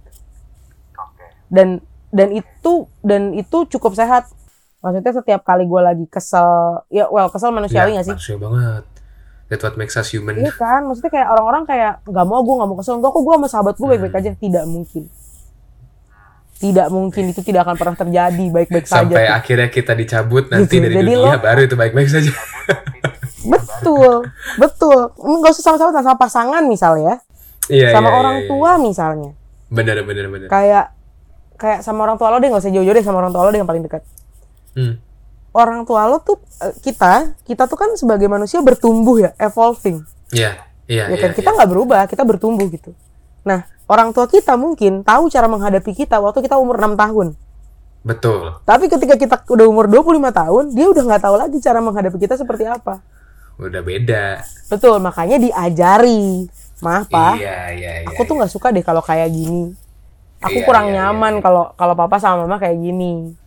Dan 1.49 1.81
dan 2.09 2.29
itu 2.31 2.73
dan 3.01 3.33
itu 3.33 3.65
cukup 3.69 3.93
sehat. 3.93 4.29
Maksudnya 4.79 5.13
setiap 5.15 5.41
kali 5.43 5.63
gue 5.63 5.81
lagi 5.81 6.05
kesel 6.07 6.83
ya 6.89 7.07
well 7.07 7.27
kesel 7.27 7.49
manusiawi 7.49 7.93
Ya, 7.93 7.97
gak 7.97 8.05
sih? 8.05 8.15
manusia 8.15 8.37
banget 8.37 8.85
that's 9.53 9.61
what 9.61 9.77
makes 9.77 9.93
us 9.93 10.09
human. 10.09 10.33
Iya 10.35 10.49
kan, 10.51 10.81
maksudnya 10.83 11.13
kayak 11.13 11.29
orang-orang 11.29 11.63
kayak 11.63 12.01
nggak 12.03 12.25
mau 12.25 12.41
gue 12.41 12.55
nggak 12.57 12.69
mau 12.69 12.77
kesel, 12.77 12.97
enggak 12.97 13.13
kok 13.13 13.21
gue 13.21 13.35
sama 13.37 13.47
sahabat 13.47 13.75
gue 13.77 13.87
baik-baik 13.87 14.17
aja, 14.17 14.31
tidak 14.35 14.65
mungkin, 14.65 15.03
tidak 16.57 16.89
mungkin. 16.89 17.23
Itu 17.29 17.41
tidak 17.41 17.61
akan 17.63 17.77
pernah 17.77 17.97
terjadi. 17.99 18.45
Baik-baik 18.49 18.87
saja 18.87 19.05
Sampai 19.05 19.25
tuh. 19.25 19.35
akhirnya 19.35 19.69
kita 19.69 19.93
dicabut 19.93 20.49
nanti 20.49 20.73
Gitu. 20.73 20.83
dari 20.83 20.95
Jadi 20.97 21.05
dunia 21.07 21.37
lo- 21.37 21.43
baru 21.43 21.61
itu 21.61 21.75
baik-baik 21.75 22.09
saja. 22.09 22.33
betul. 23.45 24.15
Betul. 24.57 25.01
Nggak 25.15 25.51
usah 25.53 25.65
sama-sama 25.65 25.91
sama 25.97 26.17
pasangan 26.17 26.63
misalnya. 26.65 27.19
Iya, 27.67 27.91
sama 27.91 28.09
iya, 28.09 28.17
orang 28.17 28.37
iya, 28.41 28.49
tua 28.49 28.71
misalnya. 28.77 29.31
Iya. 29.31 29.41
Bener, 29.71 29.97
bener, 30.03 30.27
bener. 30.29 30.49
kayak 30.49 30.93
kayak 31.57 31.81
sama 31.81 32.05
orang 32.05 32.17
tua 32.17 32.29
lo 32.29 32.37
deh 32.37 32.47
nggak 32.47 32.59
usah 32.59 32.71
jauh-jauh 32.71 32.93
deh 32.93 33.03
sama 33.03 33.19
orang 33.19 33.31
tua 33.31 33.43
lo 33.43 33.51
deh 33.51 33.59
yang 33.59 33.67
paling 33.67 33.83
dekat. 33.83 34.03
Hmm. 34.75 34.99
Orang 35.53 35.85
tua 35.85 36.09
lo 36.09 36.21
tuh 36.25 36.41
eh, 36.65 36.73
kita 36.81 37.37
kita 37.45 37.69
tuh 37.69 37.77
kan 37.77 37.93
sebagai 37.95 38.27
manusia 38.27 38.59
bertumbuh 38.65 39.21
ya 39.21 39.31
evolving. 39.37 40.01
Iya, 40.33 40.57
iya, 40.89 41.13
ya 41.13 41.17
iya. 41.17 41.21
kan 41.21 41.31
kita 41.37 41.53
nggak 41.53 41.69
berubah 41.69 42.09
kita 42.09 42.25
bertumbuh 42.25 42.67
gitu. 42.73 42.97
Nah 43.45 43.69
orang 43.87 44.17
tua 44.17 44.25
kita 44.25 44.57
mungkin 44.57 45.05
tahu 45.05 45.29
cara 45.29 45.47
menghadapi 45.47 45.93
kita 45.93 46.19
waktu 46.19 46.41
kita 46.41 46.57
umur 46.57 46.81
6 46.81 46.97
tahun. 46.97 47.29
Betul. 48.03 48.59
tapi 48.67 48.91
ketika 48.91 49.15
kita 49.15 49.47
udah 49.47 49.63
umur 49.71 49.87
25 49.87 50.19
tahun 50.35 50.65
dia 50.75 50.91
udah 50.91 51.03
nggak 51.07 51.23
tahu 51.23 51.39
lagi 51.39 51.63
cara 51.63 51.79
menghadapi 51.79 52.19
kita 52.19 52.35
seperti 52.35 52.67
apa. 52.67 52.99
Udah 53.63 53.79
beda. 53.79 54.43
betul 54.67 54.99
makanya 54.99 55.39
diajari. 55.39 56.51
Maaf 56.83 57.07
pak. 57.07 57.39
Iya, 57.39 57.71
iya, 57.79 57.93
iya. 58.03 58.09
aku 58.11 58.27
tuh 58.27 58.35
nggak 58.43 58.51
suka 58.51 58.75
deh 58.75 58.83
kalau 58.83 58.99
kayak 59.07 59.31
gini. 59.31 59.71
Aku 60.43 60.59
Iya, 60.59 60.67
kurang 60.67 60.91
iya, 60.91 60.99
iya, 60.99 61.03
nyaman 61.15 61.39
kalau 61.39 61.71
kalau 61.79 61.95
papa 61.95 62.19
sama 62.19 62.43
mama 62.43 62.59
kayak 62.59 62.75
gini 62.75 63.39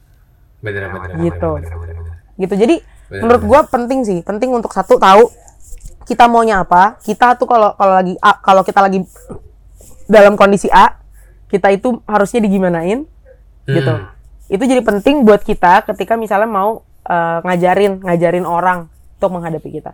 bener, 0.66 0.90
bener, 0.90 1.10
Gitu. 1.22 1.50
bener, 1.54 1.70
bener, 1.70 1.78
bener, 1.78 1.96
bener. 2.02 2.16
gitu 2.36 2.54
jadi 2.58 2.76
Bener, 3.06 3.22
menurut 3.22 3.44
gua 3.46 3.60
penting 3.64 4.02
sih 4.02 4.20
penting 4.26 4.50
untuk 4.50 4.74
satu 4.74 4.98
tahu 4.98 5.30
kita 6.06 6.26
maunya 6.26 6.62
apa 6.62 6.98
kita 7.02 7.38
tuh 7.38 7.46
kalau 7.46 7.78
kalau 7.78 7.94
lagi 7.94 8.14
kalau 8.42 8.62
kita 8.62 8.80
lagi 8.82 9.00
dalam 10.06 10.34
kondisi 10.34 10.70
A 10.70 10.98
kita 11.48 11.70
itu 11.70 12.02
harusnya 12.06 12.42
digimanain 12.42 13.06
gitu 13.66 13.90
Hmm. 13.90 14.10
itu 14.46 14.62
jadi 14.62 14.82
penting 14.82 15.26
buat 15.26 15.42
kita 15.42 15.86
ketika 15.86 16.14
misalnya 16.14 16.46
mau 16.46 16.82
eh, 17.02 17.40
ngajarin 17.42 18.02
ngajarin 18.02 18.46
orang 18.46 18.90
untuk 19.18 19.30
menghadapi 19.32 19.70
kita 19.72 19.94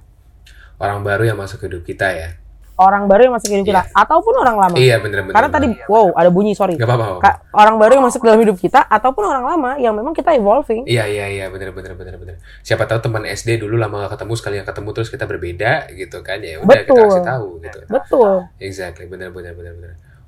Orang 0.75 1.05
baru 1.05 1.23
yang 1.23 1.37
masuk 1.37 1.61
ke 1.61 1.69
hidup 1.69 1.85
kita 1.85 2.09
ya. 2.09 2.29
Orang 2.77 3.05
baru 3.05 3.27
yang 3.27 3.33
masuk 3.35 3.47
ke 3.47 3.55
hidup 3.55 3.67
kita 3.67 3.81
ataupun 3.91 4.33
orang 4.37 4.55
lama 4.57 4.75
Iya, 4.75 4.97
bener, 4.97 5.19
bener. 5.21 5.33
karena 5.33 5.49
tadi 5.49 5.67
wow 5.85 6.13
ada 6.13 6.29
bunyi 6.29 6.53
sorry 6.53 6.75
Gak 6.75 6.85
apa-apa. 6.85 7.19
Ka- 7.19 7.39
orang 7.51 7.75
baru 7.75 7.91
yang 7.97 8.05
masuk 8.05 8.21
dalam 8.21 8.39
hidup 8.39 8.55
kita 8.55 8.79
ataupun 8.81 9.23
orang 9.23 9.43
lama 9.45 9.71
yang 9.75 9.91
memang 9.91 10.11
kita 10.11 10.31
evolving 10.31 10.85
Iya 10.85 11.05
iya 11.05 11.25
iya 11.27 11.45
bener 11.47 11.71
bener 11.71 11.93
bener. 11.93 12.35
Siapa 12.61 12.85
tahu 12.85 13.01
teman 13.01 13.23
SD 13.23 13.59
dulu 13.59 13.75
lama 13.75 14.05
gak 14.05 14.15
ketemu 14.15 14.33
sekali 14.33 14.55
yang 14.57 14.67
ketemu 14.67 14.89
terus 14.91 15.09
kita 15.09 15.25
berbeda 15.25 15.71
gitu 15.91 16.17
kan 16.21 16.39
ya 16.39 16.57
udah 16.57 16.79
kita 16.79 16.91
Betul. 16.91 17.05
kasih 17.07 17.23
tahu 17.23 17.47
gitu. 17.59 17.79
betul 17.87 18.31
Exactly 18.57 19.05
bener 19.05 19.29
bener. 19.29 19.53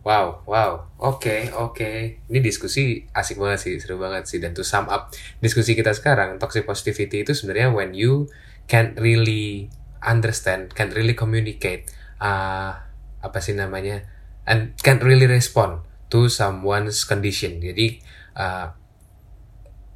Wow 0.03 0.43
wow 0.43 0.71
oke 0.99 1.55
oke. 1.55 1.91
Ini 2.27 2.39
diskusi 2.39 3.07
asik 3.09 3.39
banget 3.39 3.59
sih 3.61 3.73
seru 3.79 3.95
banget 3.95 4.27
sih 4.27 4.35
dan 4.35 4.51
to 4.51 4.61
sum 4.61 4.85
up 4.85 5.09
diskusi 5.39 5.73
kita 5.73 5.91
sekarang 5.91 6.35
toxic 6.37 6.63
positivity 6.63 7.23
itu 7.23 7.31
sebenarnya 7.31 7.71
when 7.71 7.95
you 7.95 8.27
can't 8.63 8.95
really 8.95 9.71
understand, 10.03 10.71
can't 10.71 10.91
really 10.91 11.15
communicate 11.15 11.87
uh, 12.23 12.71
apa 13.19 13.37
sih 13.43 13.51
namanya 13.55 14.07
and 14.47 14.75
can't 14.79 15.03
really 15.03 15.27
respond 15.27 15.83
to 16.07 16.31
someone's 16.31 17.03
condition. 17.03 17.59
Jadi 17.59 17.99
uh, 18.39 18.71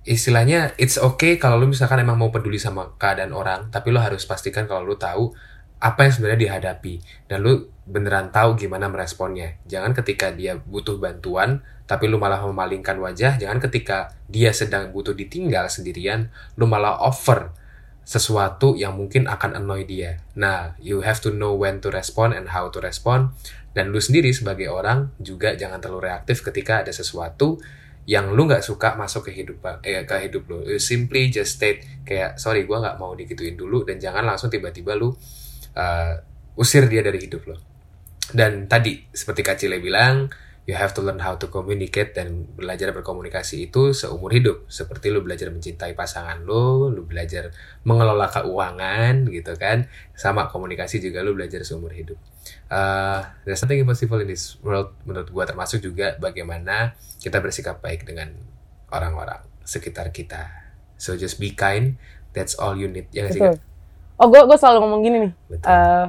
istilahnya 0.04 0.76
it's 0.76 1.00
okay 1.00 1.40
kalau 1.40 1.60
lu 1.60 1.72
misalkan 1.72 2.04
emang 2.04 2.20
mau 2.20 2.32
peduli 2.32 2.60
sama 2.60 2.96
keadaan 3.00 3.32
orang, 3.32 3.72
tapi 3.72 3.96
lu 3.96 4.04
harus 4.04 4.28
pastikan 4.28 4.68
kalau 4.68 4.84
lu 4.84 5.00
tahu 5.00 5.32
apa 5.78 6.10
yang 6.10 6.14
sebenarnya 6.14 6.42
dihadapi 6.50 6.94
dan 7.30 7.46
lu 7.46 7.70
beneran 7.86 8.34
tahu 8.34 8.58
gimana 8.58 8.90
meresponnya. 8.90 9.62
Jangan 9.70 9.94
ketika 9.94 10.34
dia 10.34 10.58
butuh 10.58 10.98
bantuan, 10.98 11.62
tapi 11.86 12.10
lu 12.10 12.18
malah 12.18 12.42
memalingkan 12.44 12.98
wajah. 12.98 13.38
Jangan 13.38 13.62
ketika 13.62 14.12
dia 14.26 14.52
sedang 14.52 14.90
butuh 14.90 15.14
ditinggal 15.14 15.70
sendirian, 15.70 16.34
lu 16.58 16.66
malah 16.66 16.98
offer 17.00 17.54
sesuatu 18.08 18.80
yang 18.80 18.96
mungkin 18.96 19.28
akan 19.28 19.60
annoy 19.60 19.84
dia. 19.84 20.24
Nah, 20.40 20.80
you 20.80 21.04
have 21.04 21.20
to 21.20 21.28
know 21.28 21.52
when 21.52 21.84
to 21.84 21.92
respond 21.92 22.32
and 22.32 22.56
how 22.56 22.72
to 22.72 22.80
respond. 22.80 23.36
Dan 23.76 23.92
lu 23.92 24.00
sendiri 24.00 24.32
sebagai 24.32 24.72
orang 24.72 25.12
juga 25.20 25.60
jangan 25.60 25.84
terlalu 25.84 26.08
reaktif 26.08 26.40
ketika 26.40 26.88
ada 26.88 26.96
sesuatu 26.96 27.60
yang 28.08 28.32
lu 28.32 28.48
nggak 28.48 28.64
suka 28.64 28.96
masuk 28.96 29.28
ke 29.28 29.44
hidup 29.44 29.60
eh, 29.84 30.08
ke 30.08 30.16
hidup 30.24 30.48
lu. 30.48 30.64
You 30.64 30.80
simply 30.80 31.28
just 31.28 31.60
state 31.60 32.08
kayak 32.08 32.40
sorry 32.40 32.64
gua 32.64 32.80
nggak 32.80 32.96
mau 32.96 33.12
digituin 33.12 33.60
dulu 33.60 33.84
dan 33.84 34.00
jangan 34.00 34.24
langsung 34.24 34.48
tiba-tiba 34.48 34.96
lu 34.96 35.12
uh, 35.12 36.14
usir 36.56 36.88
dia 36.88 37.04
dari 37.04 37.20
hidup 37.20 37.44
lo. 37.44 37.60
Dan 38.32 38.72
tadi 38.72 39.04
seperti 39.12 39.44
Kak 39.44 39.60
Cile 39.60 39.84
bilang, 39.84 40.32
you 40.68 40.76
have 40.76 40.92
to 40.92 41.00
learn 41.00 41.24
how 41.24 41.40
to 41.40 41.48
communicate 41.48 42.12
dan 42.12 42.44
belajar 42.54 42.92
berkomunikasi 42.92 43.72
itu 43.72 43.96
seumur 43.96 44.36
hidup. 44.36 44.68
Seperti 44.68 45.10
lu 45.10 45.24
belajar 45.24 45.48
mencintai 45.48 45.96
pasangan 45.96 46.44
lu, 46.44 46.92
lu 46.92 47.08
belajar 47.08 47.56
mengelola 47.88 48.28
keuangan 48.28 49.32
gitu 49.32 49.56
kan. 49.56 49.88
Sama 50.14 50.52
komunikasi 50.52 51.00
juga 51.00 51.24
lu 51.24 51.34
belajar 51.34 51.64
seumur 51.64 51.96
hidup. 51.96 52.20
Uh, 52.68 53.24
there's 53.48 53.64
nothing 53.64 53.80
impossible 53.80 54.20
in 54.20 54.28
this 54.28 54.60
world 54.60 54.92
menurut 55.08 55.32
gua 55.32 55.48
termasuk 55.48 55.80
juga 55.80 56.20
bagaimana 56.20 57.00
kita 57.24 57.40
bersikap 57.40 57.80
baik 57.80 58.04
dengan 58.04 58.36
orang-orang 58.92 59.40
sekitar 59.64 60.12
kita. 60.12 60.52
So 61.00 61.16
just 61.16 61.40
be 61.40 61.56
kind, 61.56 61.96
that's 62.36 62.60
all 62.60 62.76
you 62.76 62.92
need. 62.92 63.08
Ya 63.16 63.32
sih, 63.32 63.40
betul 63.40 63.56
Kak? 63.56 63.68
oh 64.18 64.28
gue 64.34 64.58
selalu 64.58 64.78
ngomong 64.82 65.02
gini 65.06 65.18
nih 65.30 65.32
Betul. 65.54 65.70
eh 65.70 66.06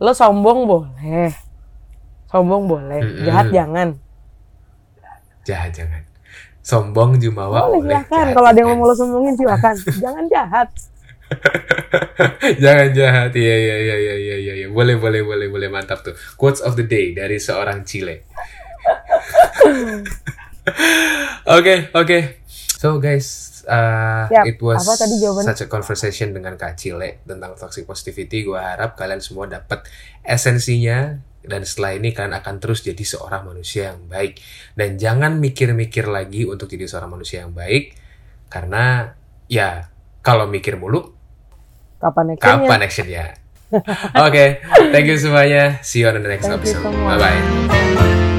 lo 0.00 0.12
sombong 0.16 0.58
boleh 0.66 1.30
sombong 2.30 2.64
boleh 2.64 3.02
Mm-mm. 3.02 3.26
jahat 3.26 3.46
jangan. 3.50 3.88
Jahat 5.42 5.70
jangan. 5.74 6.02
Sombong 6.62 7.18
jumawa 7.18 7.66
boleh 7.66 7.82
boleh 7.82 7.82
silakan. 7.82 8.06
jahat 8.06 8.26
kalau 8.30 8.48
ada 8.48 8.60
yang 8.62 8.78
mau 8.78 8.86
lo 8.86 8.94
sombongin 8.94 9.34
silakan. 9.34 9.74
Jangan 10.04 10.24
jahat. 10.28 10.68
Jangan 12.58 12.88
jahat. 12.90 13.30
Iya 13.32 13.56
iya 13.56 13.76
iya 13.78 13.96
iya 13.96 14.14
iya 14.16 14.36
iya 14.36 14.54
iya. 14.62 14.68
boleh 14.68 14.98
boleh 14.98 15.22
boleh 15.22 15.46
boleh. 15.46 15.68
Mantap 15.68 16.02
tuh. 16.02 16.14
Quotes 16.34 16.60
of 16.60 16.74
the 16.74 16.84
day 16.84 17.10
dari 17.10 17.38
seorang 17.38 17.82
Chile. 17.82 18.22
Oke 21.50 21.90
oke. 21.92 22.18
So 22.80 22.96
guys 22.96 23.60
uh, 23.66 24.28
Siap. 24.28 24.44
it 24.46 24.58
was 24.60 24.80
Apa 24.80 24.94
tadi 24.96 25.20
jawabannya? 25.20 25.52
such 25.52 25.62
a 25.64 25.68
conversation 25.68 26.32
dengan 26.32 26.54
Kak 26.56 26.76
Cile 26.76 27.20
tentang 27.24 27.56
toxic 27.56 27.84
positivity. 27.84 28.44
Gue 28.44 28.56
harap 28.60 28.94
kalian 28.94 29.20
semua 29.20 29.48
dapat 29.48 29.84
esensinya 30.22 31.18
dan 31.40 31.64
setelah 31.64 31.96
ini 31.96 32.12
kalian 32.12 32.36
akan 32.36 32.60
terus 32.60 32.84
jadi 32.84 33.00
seorang 33.00 33.48
manusia 33.48 33.92
yang 33.94 34.06
baik. 34.06 34.40
Dan 34.76 35.00
jangan 35.00 35.40
mikir-mikir 35.40 36.08
lagi 36.08 36.44
untuk 36.44 36.68
jadi 36.68 36.84
seorang 36.86 37.16
manusia 37.16 37.44
yang 37.44 37.52
baik. 37.56 37.96
Karena 38.50 39.14
ya 39.50 39.90
kalau 40.20 40.46
mikir 40.46 40.76
mulu 40.76 41.16
kapan 42.00 42.32
actionnya? 42.32 42.66
kapan 42.66 42.80
actionnya? 42.82 43.24
Oke 44.26 44.44
thank 44.90 45.06
you 45.06 45.16
semuanya. 45.16 45.78
See 45.82 46.02
you 46.02 46.10
on 46.10 46.18
the 46.18 46.26
next 46.26 46.48
Thank 46.48 46.62
episode. 46.64 46.82
semua. 46.82 47.14
bye 47.14 47.38
bye 47.38 48.29